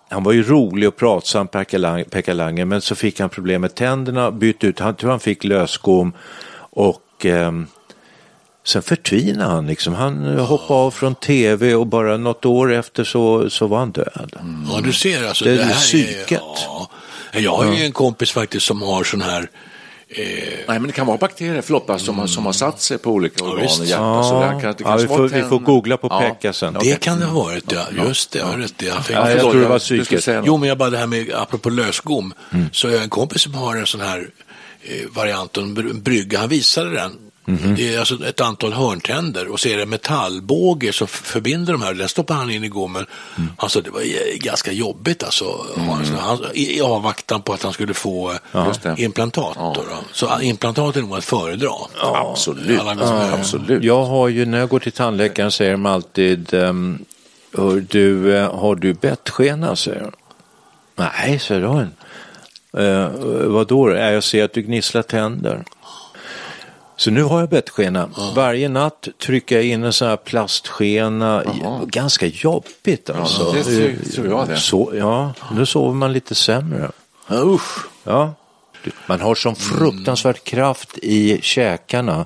han 0.10 0.24
var 0.24 0.32
ju 0.32 0.44
rolig 0.44 0.88
och 0.88 0.96
pratsam, 0.96 1.48
Pekka 1.48 1.78
Lang- 1.78 2.10
Pekka 2.10 2.34
Langer, 2.34 2.66
men 2.66 2.82
så 2.82 2.96
fick 2.96 3.20
han 3.20 3.30
problem 3.30 3.62
med 3.62 3.76
tänderna, 3.76 4.32
bytte 4.32 4.68
ut, 4.68 4.80
han 4.80 4.96
tror 4.96 5.10
han 5.10 5.20
fick 5.20 5.44
lösgom 5.44 6.14
och 6.60 7.26
eh, 7.26 7.52
sen 8.64 8.82
förtvinade 8.82 9.52
han 9.52 9.68
liksom. 9.68 9.94
Han 9.94 10.26
hoppade 10.40 10.80
av 10.80 10.92
från 10.92 11.16
tv 11.16 11.76
och 11.76 11.88
bara 11.88 12.18
något 12.18 12.46
år 12.46 12.74
efter 12.74 13.04
så, 13.04 13.50
så 13.50 13.68
var 13.68 13.78
han 13.80 13.92
död. 13.92 14.36
Ja, 14.72 14.82
du 14.84 14.94
ser 14.94 15.28
alltså. 15.28 15.46
Det 15.46 15.52
är 15.52 15.64
här 15.64 15.74
psyket. 15.74 16.42
ja. 16.66 16.90
Jag 17.34 17.52
har 17.58 17.74
ju 17.76 17.84
en 17.86 17.92
kompis 17.92 18.32
faktiskt 18.32 18.66
som 18.66 18.82
har 18.82 19.04
sån 19.04 19.22
här 19.22 19.50
eh, 20.10 20.24
Nej, 20.68 20.80
men 20.80 20.84
det 20.88 20.94
kan 20.94 21.08
vara 21.08 21.18
bakterier, 21.18 21.62
förlåt, 21.62 21.88
bara, 21.88 22.00
som, 22.00 22.20
har- 22.20 22.28
som 22.28 22.46
har 22.46 22.54
satt 22.54 22.82
sig 22.82 22.98
på 22.98 23.12
olika 23.12 23.44
organ 23.46 23.62
visst. 23.62 23.80
och 23.80 23.86
hjärta. 23.86 24.02
Ja. 24.04 24.24
Så 24.24 24.40
där. 24.40 24.50
Kan, 24.50 24.60
det 24.62 24.66
Ja, 24.68 24.74
kanske 24.86 25.08
vi 25.08 25.16
får- 25.16 25.28
vi 25.28 25.44
får 25.44 25.60
googla 25.60 25.98
på 25.98 26.10
Pekka 26.10 26.54
sen. 26.54 26.74
Det 26.74 26.80
Okej. 26.80 26.98
kan 27.02 27.20
det 27.20 27.26
ha 27.26 27.44
varit, 27.44 27.72
ja. 27.72 27.82
Just 28.08 28.32
det, 28.32 28.40
jag 28.40 28.46
har 28.46 28.58
rätt. 28.58 28.74
Jag 28.82 28.96
Ja, 29.10 29.30
jag 29.32 29.40
tror 29.40 29.54
det 29.62 29.68
var 29.68 29.80
psyket. 29.80 30.28
Jo, 30.46 30.58
men 30.58 30.70
jag 30.70 30.78
bara 30.78 30.90
det 30.90 30.98
här 30.98 31.08
med, 31.08 31.32
apropå 31.34 31.70
lösgom, 31.70 32.34
så 32.72 32.88
har 32.88 32.94
jag 32.94 33.04
en 33.04 33.10
kompis 33.10 33.42
som 33.42 33.54
har 33.54 33.76
en 33.76 33.86
sån 33.88 34.02
här 34.02 34.30
eh, 34.84 35.08
variant, 35.10 35.58
en 35.58 35.78
br- 35.78 36.02
brygga, 36.02 36.40
han 36.40 36.50
visade 36.50 36.90
den. 36.94 37.12
Det 37.48 37.96
är 37.96 38.00
alltså 38.00 38.26
ett 38.26 38.42
antal 38.42 38.74
hörntänder 38.74 39.52
och 39.52 39.60
så 39.60 39.68
är 39.68 39.78
det 39.78 39.86
metallbåge 39.86 40.94
som 40.94 41.08
förbinder 41.08 41.74
de 41.74 41.82
här. 41.82 41.94
Den 41.94 42.10
stoppar 42.10 42.36
han 42.36 42.50
in 42.50 42.64
i 42.64 42.68
gommen. 42.68 43.06
Alltså 43.58 43.82
det 43.82 43.90
var 43.90 44.02
eh, 44.02 44.38
ganska 44.38 44.72
jobbigt 44.72 45.24
alltså. 45.24 45.46
Alltså, 45.90 46.14
han, 46.14 46.40
i, 46.54 46.82
avvaktan 46.82 47.42
på 47.42 47.54
att 47.54 47.64
han 47.64 47.74
skulle 47.74 47.94
få 47.94 48.32
eh, 48.32 48.74
det. 48.84 48.96
implantat. 48.98 49.56
Då, 49.56 49.74
då. 49.74 49.84
Så 50.12 50.26
eh, 50.26 50.48
implantat 50.48 50.96
är 50.96 51.02
nog 51.02 51.18
att 51.18 51.26
föredra. 51.26 51.70
Absolut. 52.02 52.80
Alla 52.80 52.96
gånger. 52.96 53.34
Absolut. 53.34 53.84
Jag 53.84 54.06
har 54.06 54.28
ju, 54.28 54.46
när 54.46 54.60
jag 54.60 54.70
går 54.70 54.80
till 54.80 54.92
tandläkaren 54.92 55.52
säger 55.52 55.72
de 55.72 55.86
alltid, 55.86 56.54
um, 56.54 57.06
du, 57.90 58.38
eh, 58.38 58.56
har 58.56 58.76
du 58.76 58.94
bettskena? 58.94 59.76
säger 59.76 60.02
de. 60.02 60.12
Nej, 60.96 61.40
säger 61.40 61.62
jag. 61.62 61.88
Uh, 62.78 63.10
vad 63.48 63.68
då? 63.68 63.92
Ja, 63.92 64.12
jag 64.12 64.24
ser 64.24 64.44
att 64.44 64.54
du 64.54 64.62
gnisslar 64.62 65.02
tänder. 65.02 65.64
Så 66.98 67.12
nu 67.12 67.24
har 67.24 67.40
jag 67.40 67.50
bettskena. 67.50 68.10
Varje 68.36 68.70
natt 68.70 69.08
trycker 69.24 69.56
jag 69.56 69.66
in 69.66 69.84
en 69.84 69.94
sån 69.94 70.08
här 70.08 70.18
plastskena. 70.18 71.44
Ganska 71.86 72.26
jobbigt 72.26 73.10
alltså. 73.10 73.52
det 73.52 73.64
tror- 74.14 74.28
jag 74.28 74.48
det. 74.48 74.58
Så, 74.58 74.92
ja, 74.96 75.34
nu 75.52 75.66
sover 75.66 75.94
man 75.94 76.14
lite 76.14 76.36
sämre. 76.36 76.92
Usch. 77.32 77.86
Ja. 78.04 78.34
Man 79.06 79.22
har 79.22 79.36
sån 79.36 79.56
fruktansvärd 79.56 80.44
kraft 80.44 80.98
i 80.98 81.40
käkarna. 81.42 82.26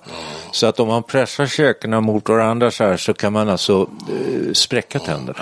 Så 0.52 0.68
att 0.68 0.80
om 0.80 0.88
man 0.88 1.04
pressar 1.04 1.46
käkarna 1.48 2.02
mot 2.02 2.30
varandra 2.30 2.72
så 2.72 2.84
här 2.84 2.98
så 2.98 3.14
kan 3.14 3.34
man 3.34 3.50
alltså 3.50 3.90
eh, 4.10 4.54
spräcka 4.54 5.00
tänderna. 5.00 5.40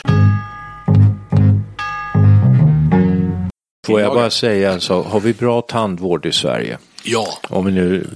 Får 3.88 4.02
jag 4.02 4.13
bara 4.13 4.30
säga 4.30 4.72
en 4.72 4.82
sak, 4.82 5.08
har 5.08 5.20
vi 5.20 5.34
bra 5.34 5.62
tandvård 5.62 6.26
i 6.26 6.32
Sverige? 6.32 6.78
Ja, 7.04 7.28
Om 7.50 7.65
vi 7.65 7.72
nu, 7.72 8.08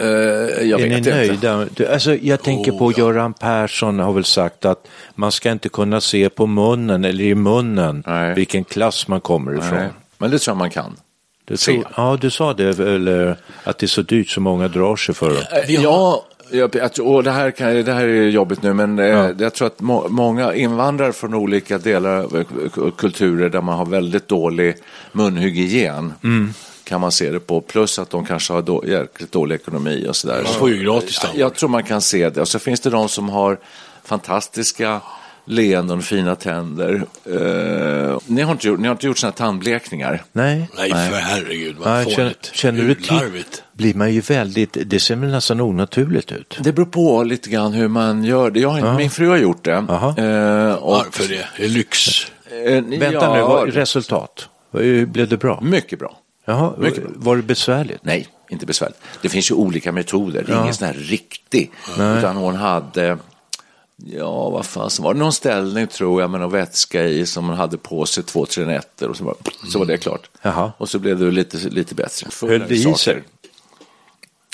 jag 0.00 0.80
är 0.80 0.88
vet 0.88 0.88
ni 0.90 0.96
inte. 0.96 1.10
nöjda? 1.14 1.66
Du, 1.74 1.86
Alltså, 1.86 2.14
jag 2.14 2.42
tänker 2.42 2.72
Oh, 2.72 2.78
på 2.78 2.92
ja. 2.92 2.98
Göran 2.98 3.32
Persson 3.32 3.98
har 3.98 4.12
väl 4.12 4.24
sagt 4.24 4.64
att 4.64 4.88
man 5.14 5.32
ska 5.32 5.50
inte 5.50 5.68
kunna 5.68 6.00
se 6.00 6.28
på 6.28 6.46
munnen 6.46 7.04
eller 7.04 7.24
i 7.24 7.34
munnen 7.34 8.02
Nej. 8.06 8.34
vilken 8.34 8.64
klass 8.64 9.08
man 9.08 9.20
kommer 9.20 9.58
ifrån. 9.58 9.78
Nej, 9.78 9.88
men 10.18 10.30
det 10.30 10.38
tror 10.38 10.52
jag 10.52 10.58
man 10.58 10.70
kan. 10.70 10.96
Du 11.44 11.56
ja, 11.96 12.18
du 12.20 12.30
sa 12.30 12.52
det, 12.54 12.78
eller 12.78 13.36
att 13.64 13.78
det 13.78 13.86
är 13.86 13.88
så 13.88 14.02
dyrt 14.02 14.28
så 14.28 14.40
många 14.40 14.68
drar 14.68 14.96
sig 14.96 15.14
för 15.14 15.30
det. 15.30 15.58
Eh, 15.62 15.80
Ja, 16.50 16.68
jag, 16.72 16.90
jag, 16.96 17.24
det, 17.24 17.30
här 17.30 17.50
kan, 17.50 17.84
det 17.84 17.92
här 17.92 18.04
är 18.06 18.28
jobbigt 18.28 18.62
nu, 18.62 18.72
men 18.72 18.98
eh, 18.98 19.06
Ja. 19.06 19.30
jag 19.38 19.54
tror 19.54 19.66
att 19.66 19.80
må, 19.80 20.08
många 20.08 20.54
invandrare 20.54 21.12
från 21.12 21.34
olika 21.34 21.78
delar 21.78 22.16
av 22.16 22.44
kulturer 22.96 23.48
där 23.48 23.60
man 23.60 23.78
har 23.78 23.86
väldigt 23.86 24.28
dålig 24.28 24.76
munhygien 25.12 26.12
Mm. 26.24 26.52
kan 26.84 27.00
man 27.00 27.12
se 27.12 27.30
det 27.30 27.40
på. 27.40 27.60
Plus 27.60 27.98
att 27.98 28.10
de 28.10 28.24
kanske 28.26 28.52
har 28.52 28.62
då, 28.62 28.84
jäkligt 28.86 29.32
dålig 29.32 29.54
ekonomi 29.54 30.06
och 30.08 30.16
sådär. 30.16 30.42
Man 30.44 30.52
får 30.52 30.70
ju 30.70 30.82
gratis 30.84 31.18
tandvård. 31.18 31.40
Jag 31.40 31.54
tror 31.54 31.68
man 31.68 31.82
kan 31.84 32.00
se 32.00 32.30
det. 32.30 32.40
Och 32.40 32.48
så 32.48 32.58
finns 32.58 32.80
det 32.80 32.90
de 32.90 33.08
som 33.08 33.28
har 33.28 33.58
fantastiska 34.04 35.00
leenden 35.46 35.98
och 35.98 36.04
fina 36.04 36.36
tänder. 36.36 37.02
Eh, 37.24 38.18
ni, 38.26 38.42
har 38.42 38.52
inte 38.52 38.68
gjort, 38.68 38.80
ni 38.80 38.88
har 38.88 38.94
inte 38.94 39.06
gjort 39.06 39.18
sådana 39.18 39.32
tandblekningar? 39.32 40.24
Nej, 40.32 40.70
nej, 40.76 40.90
för 40.90 41.16
herregud 41.16 41.76
vad 41.78 41.88
Nej, 41.88 42.04
känner, 42.04 42.16
fånigt. 42.16 42.50
känner 42.54 42.82
du 42.82 42.94
till, 42.94 43.44
blir 43.72 43.94
man 43.94 44.12
ju 44.12 44.20
väldigt, 44.20 44.76
det 44.86 45.00
ser 45.00 45.16
väl 45.16 45.30
nästan 45.30 45.60
onaturligt 45.60 46.32
ut. 46.32 46.58
Det 46.60 46.72
beror 46.72 46.86
på 46.86 47.22
lite 47.22 47.50
grann 47.50 47.72
hur 47.72 47.88
man 47.88 48.24
gör 48.24 48.50
det. 48.50 48.60
Jag 48.60 48.68
har 48.68 48.78
inte, 48.78 48.92
Min 48.92 49.10
fru 49.10 49.28
har 49.28 49.36
gjort 49.36 49.64
det. 49.64 49.72
Eh, 49.72 50.74
och, 50.74 50.92
Varför 50.92 51.28
det? 51.28 51.48
Det 51.56 51.64
är 51.64 51.68
lyx. 51.68 52.26
Eh, 52.66 52.82
Vänta 52.84 53.12
ja, 53.12 53.34
nu, 53.34 53.40
vad, 53.40 53.74
resultat? 53.74 54.48
Blev 55.06 55.28
det 55.28 55.36
bra? 55.36 55.60
Mycket 55.62 55.98
bra. 55.98 56.18
Jaha, 56.44 56.72
Mycket 56.78 57.02
bra. 57.02 57.12
var 57.14 57.36
det 57.36 57.42
besvärligt? 57.42 58.04
Nej, 58.04 58.28
inte 58.50 58.66
besvärligt. 58.66 58.98
Det 59.22 59.28
finns 59.28 59.50
ju 59.50 59.54
olika 59.54 59.92
metoder. 59.92 60.44
Det 60.46 60.52
är 60.52 60.62
ingen 60.62 60.74
sån 60.74 60.86
här 60.86 60.94
riktig. 60.94 61.70
Utan 62.18 62.36
hon 62.36 62.54
hade, 62.54 63.18
ja 63.96 64.50
vad 64.50 64.66
fan 64.66 64.90
var 64.98 65.14
det, 65.14 65.20
någon 65.20 65.32
ställning 65.32 65.86
tror 65.86 66.20
jag 66.20 66.30
med 66.30 66.40
någon 66.40 66.50
vätska 66.50 67.04
i 67.04 67.26
som 67.26 67.48
hon 67.48 67.56
hade 67.56 67.78
på 67.78 68.06
sig 68.06 68.24
två, 68.24 68.46
tre 68.46 68.64
nätter 68.64 69.08
och 69.08 69.16
så 69.16 69.24
var, 69.24 69.36
så 69.72 69.78
var 69.78 69.86
det 69.86 69.96
klart. 69.96 70.30
Jaha. 70.42 70.72
Och 70.78 70.88
så 70.88 70.98
blev 70.98 71.18
det 71.18 71.30
lite, 71.30 71.56
lite 71.56 71.94
bättre. 71.94 72.28
Höll 72.48 72.68
det 72.68 72.74
i 72.74 72.94
sig? 72.94 73.22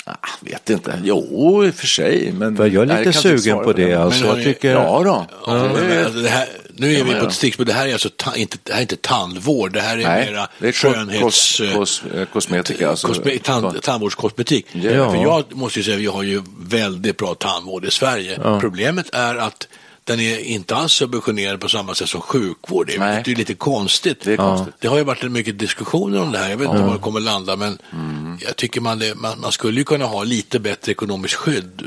Ah, 0.05 0.15
vet 0.41 0.69
inte. 0.69 1.01
Jo, 1.03 1.65
i 1.65 1.69
och 1.69 1.75
för 1.75 1.87
sig. 1.87 2.31
Men 2.31 2.57
För 2.57 2.67
jag 2.67 2.81
är 2.83 2.85
Nej, 2.85 3.05
lite 3.05 3.19
inte 3.19 3.41
sugen 3.41 3.63
på 3.63 3.73
det. 3.73 3.93
Alltså, 3.93 4.25
Men 4.25 4.35
jag 4.35 4.43
tycker, 4.43 4.71
Ja 4.71 5.01
då. 5.03 5.25
Ja, 5.45 5.63
men, 5.73 6.23
det 6.23 6.29
här, 6.29 6.47
nu 6.75 6.95
är 6.95 7.03
vi 7.03 7.13
på 7.13 7.25
ett 7.25 7.33
stickspår. 7.33 7.65
Det 7.65 7.73
här 7.73 7.87
är 7.87 7.93
alltså 7.93 8.09
ta, 8.15 8.35
inte, 8.35 8.57
det 8.63 8.71
här 8.71 8.79
är 8.79 8.81
inte 8.81 8.95
tandvård. 8.95 9.73
Det 9.73 9.81
här 9.81 9.97
är 9.97 10.03
Nej, 10.03 10.31
mera 10.31 10.47
det 10.59 10.67
är 10.67 10.71
skönhets... 10.71 11.21
kos, 11.21 11.61
kos, 11.75 12.03
eh, 12.15 12.25
kosmetika. 12.25 12.89
Alltså, 12.89 13.07
Kosme, 13.07 13.37
tand, 13.37 13.81
tandvårdskosmetik. 13.81 14.65
Ja. 14.71 15.11
För 15.11 15.21
jag 15.21 15.55
måste 15.55 15.79
ju 15.79 15.83
säga, 15.83 15.97
vi 15.97 16.05
har 16.05 16.23
ju 16.23 16.41
väldigt 16.59 17.17
bra 17.17 17.35
tandvård 17.35 17.85
i 17.85 17.91
Sverige. 17.91 18.39
Problemet 18.59 19.09
är 19.13 19.35
att 19.35 19.67
den 20.03 20.19
är 20.19 20.39
inte 20.39 20.75
alls 20.75 20.93
subventionerad 20.93 21.61
på 21.61 21.69
samma 21.69 21.95
sätt 21.95 22.09
som 22.09 22.21
sjukvård. 22.21 22.87
Det 22.87 22.95
är, 22.95 23.23
det 23.23 23.31
är 23.31 23.35
lite 23.35 23.53
konstigt. 23.53 24.21
Det 24.23 24.33
är 24.33 24.37
konstigt. 24.37 24.73
Det 24.79 24.87
har 24.87 24.97
ju 24.97 25.03
varit 25.03 25.31
mycket 25.31 25.59
diskussioner 25.59 26.21
om 26.21 26.31
det 26.31 26.37
här. 26.37 26.49
Jag 26.49 26.57
vet 26.57 26.69
inte 26.69 26.81
var 26.81 26.93
det 26.93 26.99
kommer 26.99 27.19
landa, 27.19 27.55
men 27.55 27.77
Mm. 27.91 28.37
jag 28.41 28.55
tycker 28.55 28.81
man, 28.81 28.99
det, 28.99 29.15
man, 29.15 29.39
man 29.41 29.51
skulle 29.51 29.79
ju 29.79 29.83
kunna 29.83 30.05
ha 30.05 30.23
lite 30.23 30.59
bättre 30.59 30.91
ekonomiskt 30.91 31.33
skydd. 31.35 31.81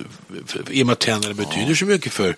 För, 0.46 0.62
i 0.70 0.82
och 0.82 0.86
med 0.86 0.92
att 0.92 0.98
tänderna 1.00 1.34
betyder 1.34 1.74
så 1.74 1.84
mycket 1.84 2.12
för 2.12 2.36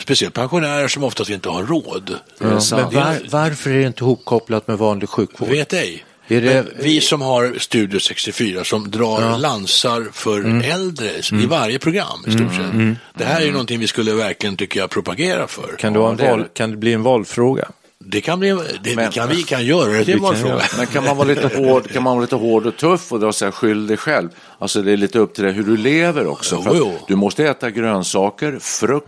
speciellt 0.00 0.34
pensionärer 0.34 0.88
som 0.88 1.04
oftast 1.04 1.30
inte 1.30 1.48
har 1.48 1.62
råd. 1.62 2.16
Men 2.38 2.50
var, 2.50 3.30
varför 3.30 3.70
är 3.70 3.78
det 3.78 3.86
inte 3.86 4.04
hopkopplat 4.04 4.68
med 4.68 4.78
vanlig 4.78 5.08
sjukvård? 5.08 5.48
Vet 5.48 5.72
ej. 5.72 6.04
Det- 6.28 6.66
vi 6.78 7.00
som 7.00 7.20
har 7.22 7.54
Studio 7.58 8.00
64 8.00 8.64
som 8.64 8.90
drar 8.90 9.38
lansar 9.38 10.06
för 10.12 10.38
Mm. 10.38 10.60
äldre 10.70 11.10
i 11.42 11.46
varje 11.46 11.78
program 11.78 12.18
i 12.26 12.30
stort 12.32 12.54
sett. 12.54 12.96
Det 13.14 13.24
här 13.24 13.40
är 13.40 13.44
ju 13.44 13.52
någonting 13.52 13.80
vi 13.80 13.86
skulle 13.86 14.12
verkligen, 14.12 14.56
tycker 14.56 14.80
jag, 14.80 14.90
propagera 14.90 15.46
för. 15.46 15.76
Kan 15.78 15.92
det, 15.92 15.98
vara 15.98 16.10
en 16.10 16.16
det 16.16 16.30
val, 16.30 16.38
det. 16.38 16.48
kan 16.54 16.70
det 16.70 16.76
bli 16.76 16.92
en 16.92 17.02
valfråga? 17.02 17.68
Det 18.04 18.20
kan 18.20 18.40
bli, 18.40 18.56
det, 18.82 18.96
Men- 18.96 19.10
kan, 19.12 19.28
vi 19.28 19.42
kan 19.42 19.64
göra 19.66 19.92
det 19.92 20.04
till 20.04 20.14
en 20.14 20.18
Vi 20.20 20.24
valfråga. 20.24 20.62
Men 20.78 20.86
kan 20.86 21.04
man 21.04 21.16
vara 21.16 21.28
lite 21.28 21.46
hård, 21.56 21.90
kan 21.92 22.02
man 22.02 22.12
vara 22.16 22.20
lite 22.22 22.36
hård 22.36 22.66
och 22.66 22.76
tuff 22.76 23.12
och 23.12 23.20
dra 23.20 23.32
sig 23.32 23.52
skyll 23.52 23.86
dig 23.86 23.96
själv? 23.96 24.28
Alltså 24.58 24.82
det 24.82 24.92
är 24.92 24.96
lite 24.96 25.18
upp 25.18 25.34
till 25.34 25.44
dig 25.44 25.52
hur 25.52 25.62
du 25.62 25.76
lever 25.76 26.26
också. 26.26 26.62
Jo, 26.66 26.72
jo. 26.78 26.98
Du 27.08 27.16
måste 27.16 27.44
äta 27.44 27.70
grönsaker, 27.70 28.58
frukt, 28.60 29.06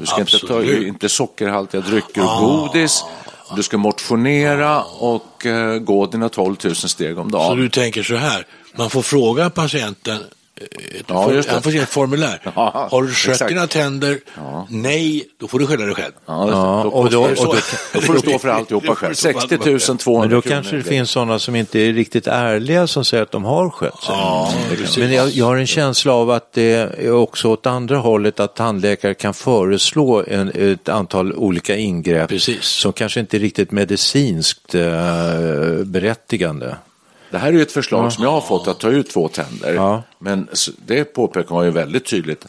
du 0.00 0.06
ska 0.06 0.20
inte 0.20 0.38
ta 0.38 0.54
absolut. 0.58 0.86
inte 0.86 1.08
sockerhaltiga 1.08 1.80
drycker 1.80 2.22
och 2.22 2.40
godis. 2.40 3.04
Du 3.54 3.62
ska 3.62 3.78
motionera 3.78 4.82
och 4.82 5.46
eh, 5.46 5.78
gå 5.78 6.06
dina 6.06 6.28
12 6.28 6.56
000 6.64 6.74
steg 6.74 7.18
om 7.18 7.30
dagen. 7.30 7.48
Så 7.48 7.54
du 7.54 7.68
tänker 7.68 8.02
så 8.02 8.16
här, 8.16 8.46
man 8.76 8.90
får 8.90 9.02
fråga 9.02 9.50
patienten 9.50 10.18
Ja, 11.08 11.24
for- 11.24 11.34
just 11.34 11.48
det. 11.48 11.54
Han 11.54 11.62
får 11.62 11.70
se 11.70 11.78
ett 11.78 11.88
formulär. 11.88 12.40
Ja, 12.54 12.88
har 12.90 13.02
du 13.02 13.12
skött 13.12 13.48
dina 13.48 13.66
tänder? 13.66 14.18
Nej, 14.68 15.24
då 15.40 15.48
får 15.48 15.58
du 15.58 15.66
skylla 15.66 15.84
dig 15.86 15.94
själv. 15.94 16.12
Ja, 16.26 16.48
Ja, 16.50 16.80
då, 16.84 16.90
och 16.90 17.10
då- 17.10 17.22
och 17.22 17.36
då- 17.36 17.56
då 17.94 18.00
får 18.00 18.12
du 18.14 18.18
stå 18.20 18.38
för 18.38 18.48
alltihopa 18.48 18.86
får 18.86 18.94
själv. 18.94 19.10
du 19.10 19.16
stå 19.16 19.32
för 19.32 19.40
60 19.40 19.54
alltihopa 19.54 19.98
200 20.02 20.26
Men 20.28 20.36
då 20.36 20.42
kronor. 20.42 20.54
kanske 20.56 20.76
det 20.76 20.82
finns 20.82 21.10
sådana 21.10 21.38
som 21.38 21.56
inte 21.56 21.78
är 21.80 21.92
riktigt 21.92 22.26
ärliga 22.26 22.86
som 22.86 23.04
säger 23.04 23.22
att 23.22 23.30
de 23.32 23.44
har 23.44 23.70
skött 23.70 24.02
sig. 24.02 25.02
Men 25.02 25.12
jag, 25.12 25.28
jag 25.30 25.46
har 25.46 25.56
en 25.56 25.66
känsla 25.66 26.12
av 26.12 26.30
att 26.30 26.52
det 26.52 26.72
är 26.72 27.12
också 27.12 27.48
åt 27.48 27.66
andra 27.66 27.96
hållet 27.96 28.40
att 28.40 28.56
tandläkare 28.56 29.14
kan 29.14 29.34
föreslå 29.34 30.24
en, 30.28 30.52
ett 30.54 30.88
antal 30.88 31.32
olika 31.32 31.76
ingrepp 31.76 32.28
Precis. 32.28 32.64
som 32.64 32.92
kanske 32.92 33.20
inte 33.20 33.36
är 33.36 33.38
riktigt 33.40 33.70
medicinskt 33.72 34.74
eh, 34.74 34.82
berättigande. 35.84 36.74
Det 37.36 37.40
här 37.40 37.48
är 37.48 37.52
ju 37.52 37.62
ett 37.62 37.72
förslag 37.72 38.12
som 38.12 38.24
jag 38.24 38.30
har 38.30 38.40
fått 38.40 38.68
att 38.68 38.80
ta 38.80 38.88
ut 38.88 39.10
två 39.10 39.28
tänder. 39.28 39.74
Ja. 39.74 40.02
Men 40.18 40.48
det 40.86 41.04
påpekar 41.04 41.54
man 41.54 41.64
ju 41.64 41.70
väldigt 41.70 42.04
tydligt. 42.06 42.46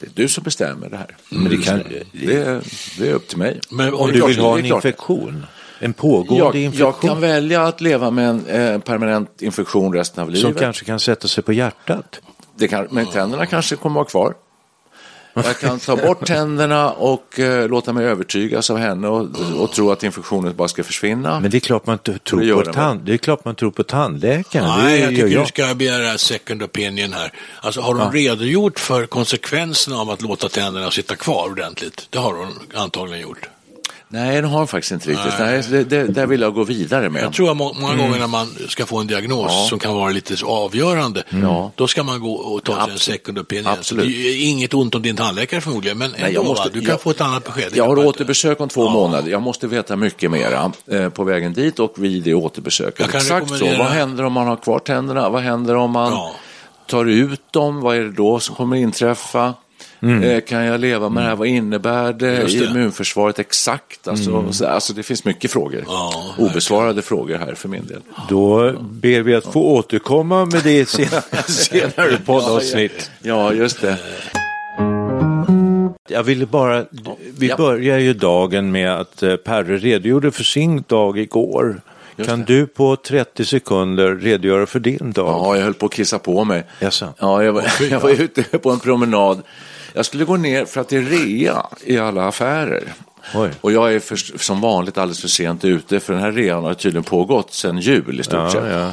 Det 0.00 0.06
är 0.06 0.10
du 0.14 0.28
som 0.28 0.44
bestämmer 0.44 0.88
det 0.88 0.96
här. 0.96 1.16
Men 1.28 1.44
det 1.50 1.56
kan, 1.56 1.78
Det 2.12 2.36
är, 2.36 2.62
det 2.98 3.08
är 3.08 3.14
upp 3.14 3.28
till 3.28 3.38
mig. 3.38 3.60
Men 3.70 3.94
om 3.94 4.06
du 4.12 4.18
klart- 4.18 4.30
vill 4.30 4.38
ha 4.38 4.58
en 4.58 4.64
infektion, 4.66 5.46
en 5.78 5.92
pågående 5.92 6.36
Jag, 6.44 6.56
infektion 6.56 6.86
jag 6.86 7.00
kan 7.00 7.20
välja 7.20 7.62
att 7.66 7.80
leva 7.80 8.10
med 8.10 8.28
en 8.30 8.46
eh, 8.46 8.80
permanent 8.80 9.42
infektion 9.42 9.92
resten 9.94 10.22
av 10.22 10.26
som 10.26 10.34
livet. 10.34 10.58
kanske 10.58 10.84
kan 10.84 11.00
sätta 11.00 11.28
sig 11.28 11.44
på 11.44 11.52
hjärtat. 11.52 12.20
Det 12.56 12.68
kan, 12.68 12.86
men 12.90 13.06
tänderna 13.06 13.46
kanske 13.46 13.76
kommer 13.76 14.00
att 14.00 14.14
vara 14.14 14.30
kvar. 14.30 14.34
Jag 15.34 15.58
kan 15.58 15.78
ta 15.78 15.96
bort 15.96 16.26
tänderna 16.26 16.90
och 16.92 17.40
eh, 17.40 17.68
låta 17.68 17.92
mig 17.92 18.06
övertygas 18.06 18.70
av 18.70 18.78
henne 18.78 19.08
och, 19.08 19.28
och 19.60 19.72
tro 19.72 19.90
att 19.90 20.02
infektionen 20.02 20.56
bara 20.56 20.68
ska 20.68 20.84
försvinna. 20.84 21.40
Men 21.40 21.50
det 21.50 21.58
är 21.58 21.60
klart 21.60 21.86
man 21.86 21.94
inte 21.94 22.12
Det 22.12 22.18
tror 22.18 22.54
på, 22.54 22.62
den 22.62 22.74
tand, 22.74 23.00
det 23.04 23.12
är 23.12 23.16
klart 23.16 23.44
man 23.44 23.54
tror 23.54 23.70
på 23.70 23.82
tandläkaren. 23.84 24.68
Nej, 24.78 24.98
det 24.98 25.04
jag 25.04 25.10
tycker 25.10 25.40
du 25.40 25.46
ska 25.46 25.74
begära 25.74 26.18
second 26.18 26.62
opinion 26.62 27.12
här. 27.12 27.32
Alltså 27.60 27.80
har 27.80 27.94
hon 27.94 28.12
redogjort 28.12 28.78
för 28.80 29.06
konsekvenserna 29.06 29.96
av 29.96 30.10
att 30.10 30.22
låta 30.22 30.48
tänderna 30.48 30.90
sitta 30.90 31.16
kvar 31.16 31.48
ordentligt? 31.50 32.06
Det 32.10 32.18
har 32.18 32.32
hon 32.32 32.48
antagligen 32.74 33.22
gjort. 33.22 33.48
Nej, 34.10 34.42
det 34.42 34.48
har 34.48 34.66
faktiskt 34.66 34.92
inte 34.92 35.10
riktigt. 35.10 35.32
Nej, 35.38 35.62
det, 35.70 35.84
det, 35.84 36.04
där 36.04 36.26
vill 36.26 36.40
jag 36.40 36.54
gå 36.54 36.64
vidare 36.64 37.10
med. 37.10 37.22
Jag 37.22 37.32
tror 37.32 37.50
att 37.50 37.56
må- 37.56 37.72
många 37.80 37.96
gånger 37.96 38.18
när 38.18 38.26
man 38.26 38.46
ska 38.68 38.86
få 38.86 38.98
en 38.98 39.06
diagnos 39.06 39.68
som 39.68 39.78
kan 39.78 39.94
vara 39.94 40.10
lite 40.10 40.34
avgörande, 40.44 41.22
då 41.74 41.86
ska 41.86 42.02
man 42.02 42.20
gå 42.20 42.32
och 42.32 42.64
ta 42.64 42.84
sig 42.84 42.92
en 42.92 42.98
second 42.98 43.38
opinion. 43.38 43.66
Absolut. 43.66 44.04
Så 44.04 44.10
det 44.10 44.28
är 44.28 44.48
inget 44.48 44.74
ont 44.74 44.94
om 44.94 45.02
din 45.02 45.16
tandläkare 45.16 45.60
förmodligen, 45.60 45.98
men 45.98 46.10
Nej, 46.10 46.20
jag 46.20 46.28
ändå, 46.28 46.42
måste- 46.44 46.68
du 46.68 46.80
kan 46.80 46.90
jag- 46.90 47.00
få 47.00 47.10
ett 47.10 47.20
annat 47.20 47.44
besked. 47.44 47.72
Jag 47.74 47.86
har 47.86 48.06
återbesök 48.06 48.60
om 48.60 48.68
två 48.68 48.88
månader. 48.88 49.30
Jag 49.30 49.42
måste 49.42 49.66
veta 49.66 49.96
mycket 49.96 50.30
mera 50.30 50.72
eh, 50.90 51.08
på 51.08 51.24
vägen 51.24 51.52
dit 51.52 51.78
och 51.78 51.94
vid 51.96 52.22
det 52.22 52.34
återbesöket. 52.34 53.14
Exakt 53.14 53.48
så. 53.58 53.64
Vad 53.78 53.86
händer 53.86 54.24
om 54.24 54.32
man 54.32 54.46
har 54.46 54.56
kvar 54.56 54.78
tänderna? 54.78 55.28
Vad 55.28 55.42
händer 55.42 55.74
om 55.76 55.90
man 55.90 56.12
Ja. 56.12 56.32
tar 56.86 57.04
ut 57.04 57.52
dem? 57.52 57.80
Vad 57.80 57.96
är 57.96 58.00
det 58.00 58.12
då 58.12 58.40
som 58.40 58.54
kommer 58.54 58.76
inträffa? 58.76 59.54
Eh, 60.02 60.40
kan 60.40 60.64
jag 60.64 60.80
leva 60.80 61.08
med 61.08 61.22
det 61.22 61.28
här? 61.28 61.36
Vad 61.36 61.48
innebär 61.48 62.12
det 62.12 62.42
i 62.50 62.58
det. 62.58 62.64
immunförsvaret 62.64 63.38
exakt? 63.38 64.08
Alltså, 64.08 64.52
så, 64.52 64.66
alltså, 64.66 64.92
det 64.92 65.02
finns 65.02 65.24
mycket 65.24 65.50
frågor. 65.50 65.84
Ja, 65.86 66.24
Obesvarade 66.38 67.02
frågor 67.02 67.38
här 67.38 67.54
för 67.54 67.68
min 67.68 67.86
del. 67.86 68.00
Då 68.28 68.72
ber 68.80 69.20
vi 69.20 69.34
att 69.34 69.44
få 69.44 69.60
återkomma 69.62 70.44
med 70.44 70.62
det 70.62 70.78
i 70.78 70.84
sen- 70.86 71.22
senare 71.48 72.18
poddavsnitt. 72.26 73.10
Ja, 73.22 73.52
just 73.52 73.80
det. 73.80 73.96
Jag 76.08 76.22
ville 76.22 76.46
bara, 76.46 76.84
vi 77.38 77.48
Ja. 77.48 77.56
börjar 77.56 77.98
ju 77.98 78.14
dagen 78.14 78.70
med 78.72 78.92
att 79.00 79.22
eh, 79.22 79.36
Perre 79.36 79.76
redogjorde 79.78 80.30
för 80.30 80.44
sin 80.44 80.84
dag 80.88 81.18
igår. 81.18 81.80
Just 82.16 82.30
Kan 82.30 82.38
det. 82.38 82.44
du 82.46 82.66
på 82.66 82.96
30 82.96 83.44
sekunder 83.44 84.14
redogöra 84.14 84.66
för 84.66 84.80
din 84.80 85.12
dag? 85.12 85.28
Ja, 85.28 85.56
jag 85.56 85.64
höll 85.64 85.74
på 85.74 85.86
att 85.86 85.92
kissa 85.94 86.18
på 86.18 86.44
mig. 86.44 86.64
Jaså? 86.80 87.14
Ja, 87.18 87.42
jag 87.44 87.52
var, 87.52 87.64
jag 87.90 88.00
var 88.00 88.10
ute 88.10 88.42
på 88.42 88.70
en 88.70 88.80
promenad. 88.80 89.42
Jag 89.92 90.06
skulle 90.06 90.24
gå 90.24 90.36
ner 90.36 90.64
för 90.64 90.80
att 90.80 90.88
det 90.88 90.96
är 90.96 91.02
rea 91.02 91.66
i 91.84 91.98
alla 91.98 92.28
affärer. 92.28 92.92
Oj. 93.34 93.50
Och 93.60 93.72
jag 93.72 93.94
är 93.94 94.00
för, 94.00 94.16
som 94.38 94.60
vanligt 94.60 94.98
alldeles 94.98 95.20
för 95.20 95.28
sent 95.28 95.64
ute 95.64 96.00
för 96.00 96.12
den 96.12 96.22
här 96.22 96.32
rean 96.32 96.64
har 96.64 96.74
tydligen 96.74 97.04
pågått 97.04 97.52
sedan 97.54 97.78
jul 97.78 98.20
i 98.20 98.22
stort 98.22 98.34
Ja, 98.34 98.50
sett. 98.50 98.64
ja. 98.72 98.90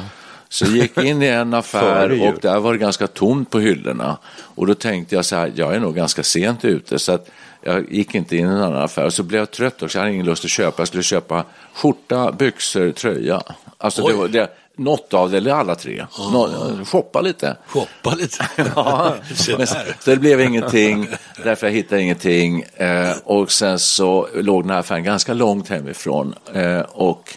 Så 0.48 0.64
jag 0.64 0.74
gick 0.74 0.98
in 0.98 1.22
i 1.22 1.26
en 1.26 1.54
affär 1.62 2.28
och 2.28 2.40
där 2.40 2.60
var 2.60 2.72
det 2.72 2.78
ganska 2.78 3.06
tomt 3.06 3.50
på 3.50 3.58
hyllorna. 3.60 4.16
Och 4.38 4.66
då 4.66 4.74
tänkte 4.74 5.14
jag 5.14 5.24
så 5.24 5.36
här, 5.36 5.52
jag 5.54 5.74
är 5.74 5.80
nog 5.80 5.94
ganska 5.94 6.22
sent 6.22 6.64
ute 6.64 6.98
så 6.98 7.12
att 7.12 7.28
jag 7.62 7.92
gick 7.92 8.14
inte 8.14 8.36
in 8.36 8.46
i 8.46 8.48
en 8.50 8.56
annan 8.62 8.82
affär. 8.82 9.04
Och 9.04 9.12
så 9.12 9.22
blev 9.22 9.38
jag 9.40 9.50
trött 9.50 9.82
också, 9.82 9.98
jag 9.98 10.02
hade 10.02 10.14
ingen 10.14 10.26
lust 10.26 10.44
att 10.44 10.50
köpa. 10.50 10.80
Jag 10.80 10.88
skulle 10.88 11.02
köpa 11.02 11.44
skjorta, 11.74 12.32
byxor, 12.32 12.90
tröja. 12.92 13.42
Alltså 13.78 14.06
det 14.06 14.14
var, 14.14 14.28
det, 14.28 14.48
något 14.76 15.14
av 15.14 15.30
det, 15.30 15.36
eller 15.36 15.52
alla 15.52 15.74
tre. 15.74 16.06
Nå, 16.18 16.48
shoppa 16.84 17.20
lite. 17.20 17.56
Shoppa 17.66 18.14
lite. 18.14 18.48
Ja, 18.76 19.14
men, 19.58 19.66
så 19.66 19.76
det 20.04 20.16
blev 20.16 20.40
ingenting, 20.40 21.08
därför 21.44 21.66
jag 21.66 21.74
hittade 21.74 22.02
ingenting. 22.02 22.62
Eh, 22.74 23.16
och 23.24 23.52
sen 23.52 23.78
så 23.78 24.28
låg 24.34 24.62
den 24.62 24.70
här 24.70 24.78
affären 24.78 25.04
ganska 25.04 25.34
långt 25.34 25.68
hemifrån. 25.68 26.34
Eh, 26.52 26.80
och 26.80 27.36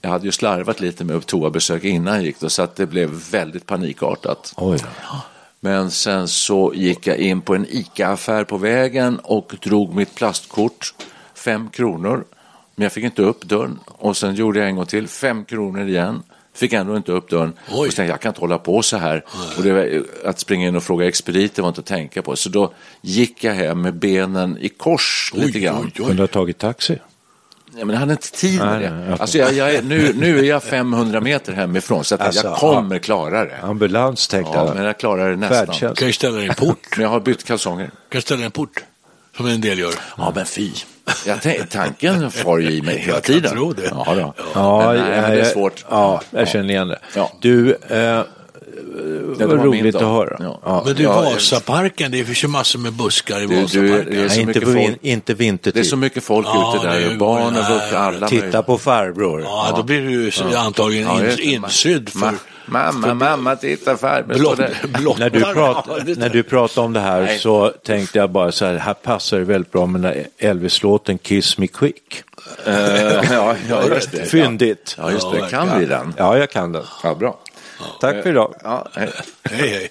jag 0.00 0.10
hade 0.10 0.24
ju 0.24 0.32
slarvat 0.32 0.80
lite 0.80 1.04
med 1.04 1.26
toabesök 1.26 1.84
innan 1.84 2.14
jag 2.14 2.24
gick 2.24 2.40
då, 2.40 2.48
så 2.48 2.62
att 2.62 2.76
det 2.76 2.86
blev 2.86 3.10
väldigt 3.10 3.66
panikartat. 3.66 4.52
Oj. 4.56 4.78
Men 5.60 5.90
sen 5.90 6.28
så 6.28 6.72
gick 6.74 7.06
jag 7.06 7.16
in 7.16 7.40
på 7.40 7.54
en 7.54 7.66
ICA-affär 7.68 8.44
på 8.44 8.56
vägen 8.56 9.18
och 9.18 9.54
drog 9.62 9.94
mitt 9.94 10.14
plastkort, 10.14 10.94
fem 11.34 11.70
kronor. 11.70 12.24
Men 12.74 12.82
jag 12.82 12.92
fick 12.92 13.04
inte 13.04 13.22
upp 13.22 13.44
dörren 13.44 13.78
och 13.86 14.16
sen 14.16 14.34
gjorde 14.34 14.58
jag 14.58 14.68
en 14.68 14.76
gång 14.76 14.86
till, 14.86 15.08
fem 15.08 15.44
kronor 15.44 15.88
igen. 15.88 16.22
Fick 16.58 16.72
ändå 16.72 16.96
inte 16.96 17.12
upp 17.12 17.30
dörren. 17.30 17.52
Oj. 17.68 17.74
Och 17.74 17.82
tänkte 17.84 18.02
jag, 18.02 18.08
jag 18.10 18.20
kan 18.20 18.30
inte 18.30 18.40
hålla 18.40 18.58
på 18.58 18.82
så 18.82 18.96
här. 18.96 19.24
Och 19.56 19.62
det 19.62 19.72
var, 19.72 20.02
att 20.24 20.38
springa 20.40 20.68
in 20.68 20.76
och 20.76 20.82
fråga 20.82 21.08
expediten 21.08 21.62
var 21.62 21.68
inte 21.68 21.80
att 21.80 21.86
tänka 21.86 22.22
på. 22.22 22.36
Så 22.36 22.48
då 22.48 22.72
gick 23.00 23.44
jag 23.44 23.54
hem 23.54 23.82
med 23.82 23.94
benen 23.94 24.58
i 24.60 24.68
kors 24.68 25.32
lite 25.34 25.58
grann. 25.60 25.78
oj, 25.84 25.92
oj. 25.98 26.06
Kunde 26.06 26.22
ha 26.22 26.26
tagit 26.26 26.58
taxi. 26.58 26.98
Ja, 27.76 27.84
men 27.84 27.90
jag 27.94 28.00
hade 28.00 28.12
inte 28.12 28.32
tid 28.32 28.58
med 28.60 28.68
Nej, 28.68 28.82
det. 28.82 28.90
nej, 28.94 29.08
jag- 29.08 29.20
Alltså 29.20 29.38
jag, 29.38 29.52
jag 29.52 29.74
är, 29.74 29.82
nu, 29.82 30.12
nu 30.14 30.38
är 30.38 30.42
jag 30.42 30.62
500 30.62 31.20
meter 31.20 31.52
hemifrån 31.52 32.04
så 32.04 32.14
att 32.14 32.20
Alltså, 32.20 32.46
jag 32.46 32.56
kommer 32.56 32.98
klara 32.98 33.44
det. 33.44 33.56
Ambulans 33.62 34.28
tänkte 34.28 34.52
Ja, 34.54 34.66
jag. 34.66 34.74
men 34.76 34.84
jag 34.84 34.98
klarar 34.98 35.30
det 35.30 35.36
nästan. 35.36 35.66
Färdtjänst. 35.66 35.98
kan 35.98 36.08
ju 36.08 36.12
ställa 36.14 36.42
en 36.42 36.54
port. 36.54 36.78
Men 36.96 37.02
jag 37.02 37.10
har 37.10 37.20
bytt 37.20 37.44
kalsonger. 37.44 37.90
kan 38.08 38.22
ställa 38.22 38.36
dig 38.36 38.42
i 38.42 38.46
en 38.46 38.50
port. 38.52 38.84
Som 39.36 39.46
en 39.46 39.60
del 39.60 39.78
gör. 39.78 39.94
Ja, 40.16 40.32
men 40.34 40.46
fy. 40.46 40.70
Jag 41.26 41.70
tanken 41.70 42.30
far 42.30 42.58
ju 42.58 42.70
i 42.70 42.82
mig 42.82 42.98
hela 42.98 43.14
Jag 43.14 43.22
tiden. 43.22 43.52
tro 43.52 43.72
det. 43.72 43.82
Ja, 43.90 44.14
då. 44.14 44.34
Ja, 44.54 44.92
men, 44.92 44.96
nej, 44.96 45.10
det 45.10 45.26
är 45.26 45.36
jag- 45.36 45.46
svårt. 45.46 45.84
Ja, 45.90 46.20
jag 46.30 46.48
känner 46.48 46.70
igen 46.70 46.88
det. 46.88 46.98
Ja. 47.14 47.32
Du, 47.40 47.70
eh, 47.72 48.22
Det 49.38 49.46
var 49.46 49.56
roligt 49.56 49.94
att 49.94 50.02
höra. 50.02 50.36
Ja. 50.40 50.60
Ja. 50.64 50.82
Men 50.86 50.94
du, 50.94 51.02
Ja, 51.02 51.20
Vasaparken, 51.22 52.10
det 52.10 52.24
finns 52.24 52.44
ju 52.44 52.48
massor 52.48 52.78
med 52.78 52.92
buskar 52.92 53.40
i 53.40 53.46
Du, 53.46 53.46
du, 53.46 53.60
Vasaparken. 53.62 54.06
det 54.10 54.22
är 54.24 54.28
så 54.28 54.34
Nej, 54.34 54.42
inte, 54.42 54.60
vin, 54.60 54.96
inte 55.02 55.34
vintertid. 55.34 55.74
Det 55.74 55.80
är 55.80 55.84
så 55.84 55.96
mycket 55.96 56.24
folk 56.24 56.46
Ja, 56.46 56.74
ute 56.76 56.86
där. 56.86 57.08
går- 57.08 57.16
barn 57.16 57.56
och 57.56 57.98
alla. 57.98 58.28
Titta 58.28 58.62
på 58.62 58.78
farbror. 58.78 59.40
Ja, 59.42 59.72
då 59.76 59.82
blir 59.82 60.00
du 60.00 60.10
ju 60.10 60.56
antagligen 60.56 61.08
Ja, 61.08 61.30
insydd 61.40 62.08
för... 62.08 62.34
Ma- 62.70 62.92
Mamma, 62.92 63.14
mamma, 63.14 63.56
titta 63.56 63.96
farbror. 63.96 64.38
Blott, 64.38 64.60
blottar. 64.82 65.18
När 65.94 66.04
du, 66.04 66.14
när 66.16 66.28
du 66.28 66.42
pratade 66.42 66.84
om 66.86 66.92
det 66.92 67.00
här 67.00 67.20
Nej. 67.22 67.38
så 67.38 67.68
tänkte 67.68 68.18
jag 68.18 68.30
bara 68.30 68.52
så 68.52 68.64
här, 68.66 68.74
här 68.76 68.94
passar 68.94 69.38
det 69.38 69.44
väldigt 69.44 69.72
bra 69.72 69.86
med 69.86 70.00
den 70.00 70.24
Elvis-låten 70.38 71.18
Kiss 71.18 71.58
Me 71.58 71.66
Quick. 71.66 72.22
Eh, 72.66 72.74
ja, 73.32 73.54
ja, 73.68 73.88
just 73.94 74.12
det. 74.12 74.24
Fyndigt. 74.26 74.94
Ja, 74.98 75.10
just 75.10 75.32
det. 75.32 75.50
Kan 75.50 75.78
vi 75.80 75.86
den? 75.86 76.14
Ja, 76.16 76.38
jag 76.38 76.50
kan 76.50 76.72
den. 76.72 76.82
Ja, 77.02 77.14
bra. 77.14 77.38
Tack 78.00 78.22
för 78.22 78.30
idag. 78.30 78.54
Ja, 78.64 78.88
hej. 78.94 79.08
Hej, 79.50 79.68
hej. 79.68 79.90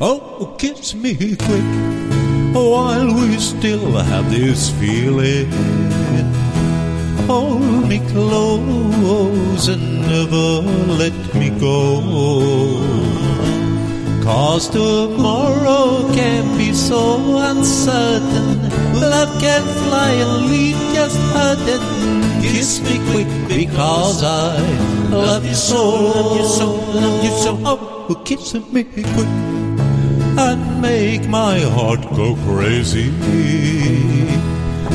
Oh, 0.00 0.56
kiss 0.58 0.94
me 0.94 1.14
quick 1.14 1.64
while 2.54 3.14
we 3.14 3.38
still 3.38 3.92
have 3.96 4.30
this 4.30 4.70
feeling. 4.80 5.52
Hold 7.26 7.88
me 7.88 7.98
close 8.10 9.68
and 9.68 10.02
never 10.02 10.62
let 11.00 11.34
me 11.34 11.50
go. 11.58 12.00
Cause 14.22 14.68
tomorrow 14.68 16.12
can 16.14 16.56
be 16.56 16.72
so 16.72 17.38
uncertain. 17.50 18.70
Love 19.00 19.40
can 19.40 19.62
fly 19.84 20.10
and 20.10 20.50
leave 20.50 20.76
just 20.94 21.18
hurting. 21.34 21.84
Kiss 22.42 22.80
me 22.82 22.98
quick 23.12 23.30
because 23.48 24.22
I 24.22 24.58
love 25.10 25.44
you 25.44 25.54
so. 25.54 25.82
Love 25.84 26.36
you 26.36 26.46
so, 26.46 26.66
love 27.00 27.24
you 27.24 27.30
so. 27.30 27.58
Oh, 27.64 28.22
kiss 28.24 28.54
me 28.54 28.84
quick 28.84 29.32
and 30.38 30.80
make 30.80 31.28
my 31.28 31.58
heart 31.60 32.00
go 32.16 32.36
crazy. 32.46 33.10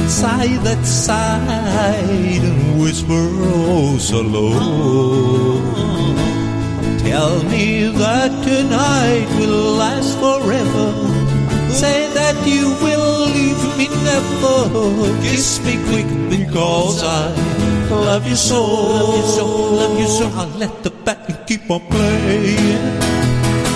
Sigh 0.07 0.57
that 0.63 0.85
sigh 0.85 1.99
and 2.41 2.81
whisper 2.81 3.11
oh 3.11 3.97
so 3.99 4.21
low. 4.21 4.55
Tell 7.03 7.43
me 7.43 7.87
that 7.87 8.31
tonight 8.43 9.27
will 9.37 9.75
last 9.75 10.17
forever. 10.17 10.89
Say 11.69 12.07
that 12.13 12.35
you 12.47 12.73
will 12.81 13.27
leave 13.27 13.61
me 13.77 13.87
never. 14.07 15.21
Kiss 15.21 15.59
me 15.65 15.75
quick 15.91 16.07
because 16.29 17.03
I 17.03 17.27
love 17.89 18.27
you 18.27 18.35
so. 18.35 18.63
Love 18.63 19.15
you 19.17 19.27
so, 19.27 19.45
love 19.45 19.99
you 19.99 20.07
so. 20.07 20.27
I'll 20.39 20.57
let 20.57 20.83
the 20.83 20.91
band 20.91 21.37
keep 21.47 21.69
on 21.69 21.81
playing 21.91 23.27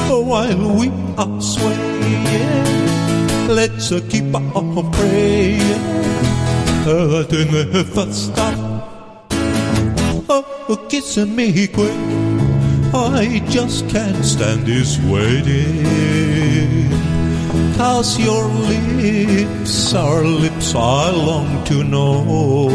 while 0.07 0.79
we 0.79 0.89
are 1.17 1.41
swaying. 1.41 2.80
Let's 3.51 3.89
keep 4.07 4.33
on 4.33 4.91
praying 4.93 5.59
that 6.85 7.27
it 7.31 7.51
never 7.51 8.13
stop. 8.13 8.55
Oh, 10.29 10.87
kiss 10.87 11.17
me 11.17 11.67
quick. 11.67 11.91
I 12.93 13.43
just 13.49 13.89
can't 13.89 14.23
stand 14.23 14.65
this 14.65 14.97
waiting. 14.99 15.83
Cause 17.75 18.17
your 18.17 18.45
lips 18.45 19.93
are 19.95 20.23
lips 20.23 20.73
I 20.73 21.11
long 21.11 21.65
to 21.65 21.83
know. 21.83 22.69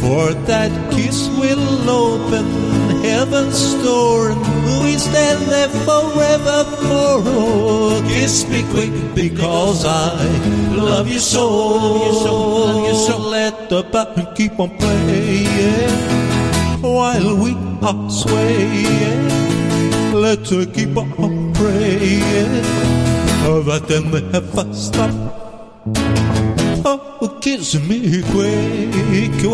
For 0.00 0.34
that 0.34 0.70
kiss 0.92 1.28
will 1.40 1.88
open 1.88 2.81
heaven's 3.12 3.74
door 3.84 4.30
and 4.30 4.84
we 4.84 4.96
stand 4.96 5.42
there 5.52 5.68
forevermore. 5.86 7.20
Oh, 7.24 8.02
kiss 8.08 8.48
me 8.48 8.60
quick 8.72 8.94
because 9.14 9.84
I 9.84 10.16
love 10.74 11.08
you 11.08 11.18
so. 11.18 11.46
Love 11.46 12.86
you 12.88 12.94
so. 13.06 13.18
Let 13.18 13.68
the 13.68 13.82
band 13.92 14.36
keep 14.36 14.58
on 14.58 14.70
playing 14.78 15.92
while 16.80 17.36
we 17.42 17.52
are 17.88 18.10
swaying. 18.10 19.22
Let's 20.24 20.52
uh, 20.52 20.64
keep 20.72 20.96
on 20.96 21.52
praying 21.54 22.52
uh, 23.44 23.60
that 23.68 23.82
they 23.88 24.00
never 24.02 24.66
stop. 24.72 25.12
Oh, 26.84 27.38
kiss 27.40 27.74
me 27.88 28.22
quick. 28.32 28.92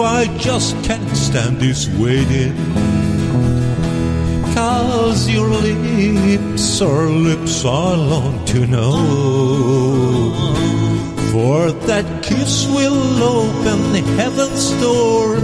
I 0.00 0.24
just 0.38 0.72
can't 0.84 1.16
stand 1.16 1.58
this 1.58 1.88
waiting. 1.98 2.54
Cause 4.58 5.22
your 5.30 5.46
lips 5.48 6.82
are 6.82 7.06
lips 7.06 7.64
I 7.64 7.94
long 7.94 8.44
to 8.46 8.66
know. 8.66 8.92
For 11.30 11.70
that 11.86 12.24
kiss 12.24 12.66
will 12.66 13.22
open 13.22 13.94
heaven's 14.18 14.72
door. 14.82 15.38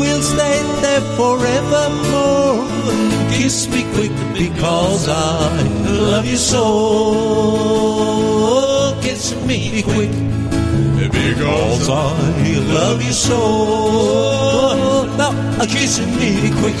We'll 0.00 0.22
stay 0.34 0.58
there 0.82 1.04
forevermore. 1.16 2.66
Kiss 3.38 3.68
me 3.68 3.82
quick 3.94 4.14
because 4.34 5.08
I 5.08 5.62
love 6.10 6.26
you 6.26 6.36
so. 6.36 6.64
Kiss 9.00 9.32
me 9.46 9.82
quick 9.82 10.10
because 11.12 11.88
I 11.88 12.02
love 12.78 13.00
you 13.00 13.12
so. 13.12 13.38
Now, 15.16 15.32
kiss 15.66 16.00
me 16.00 16.50
quick 16.62 16.80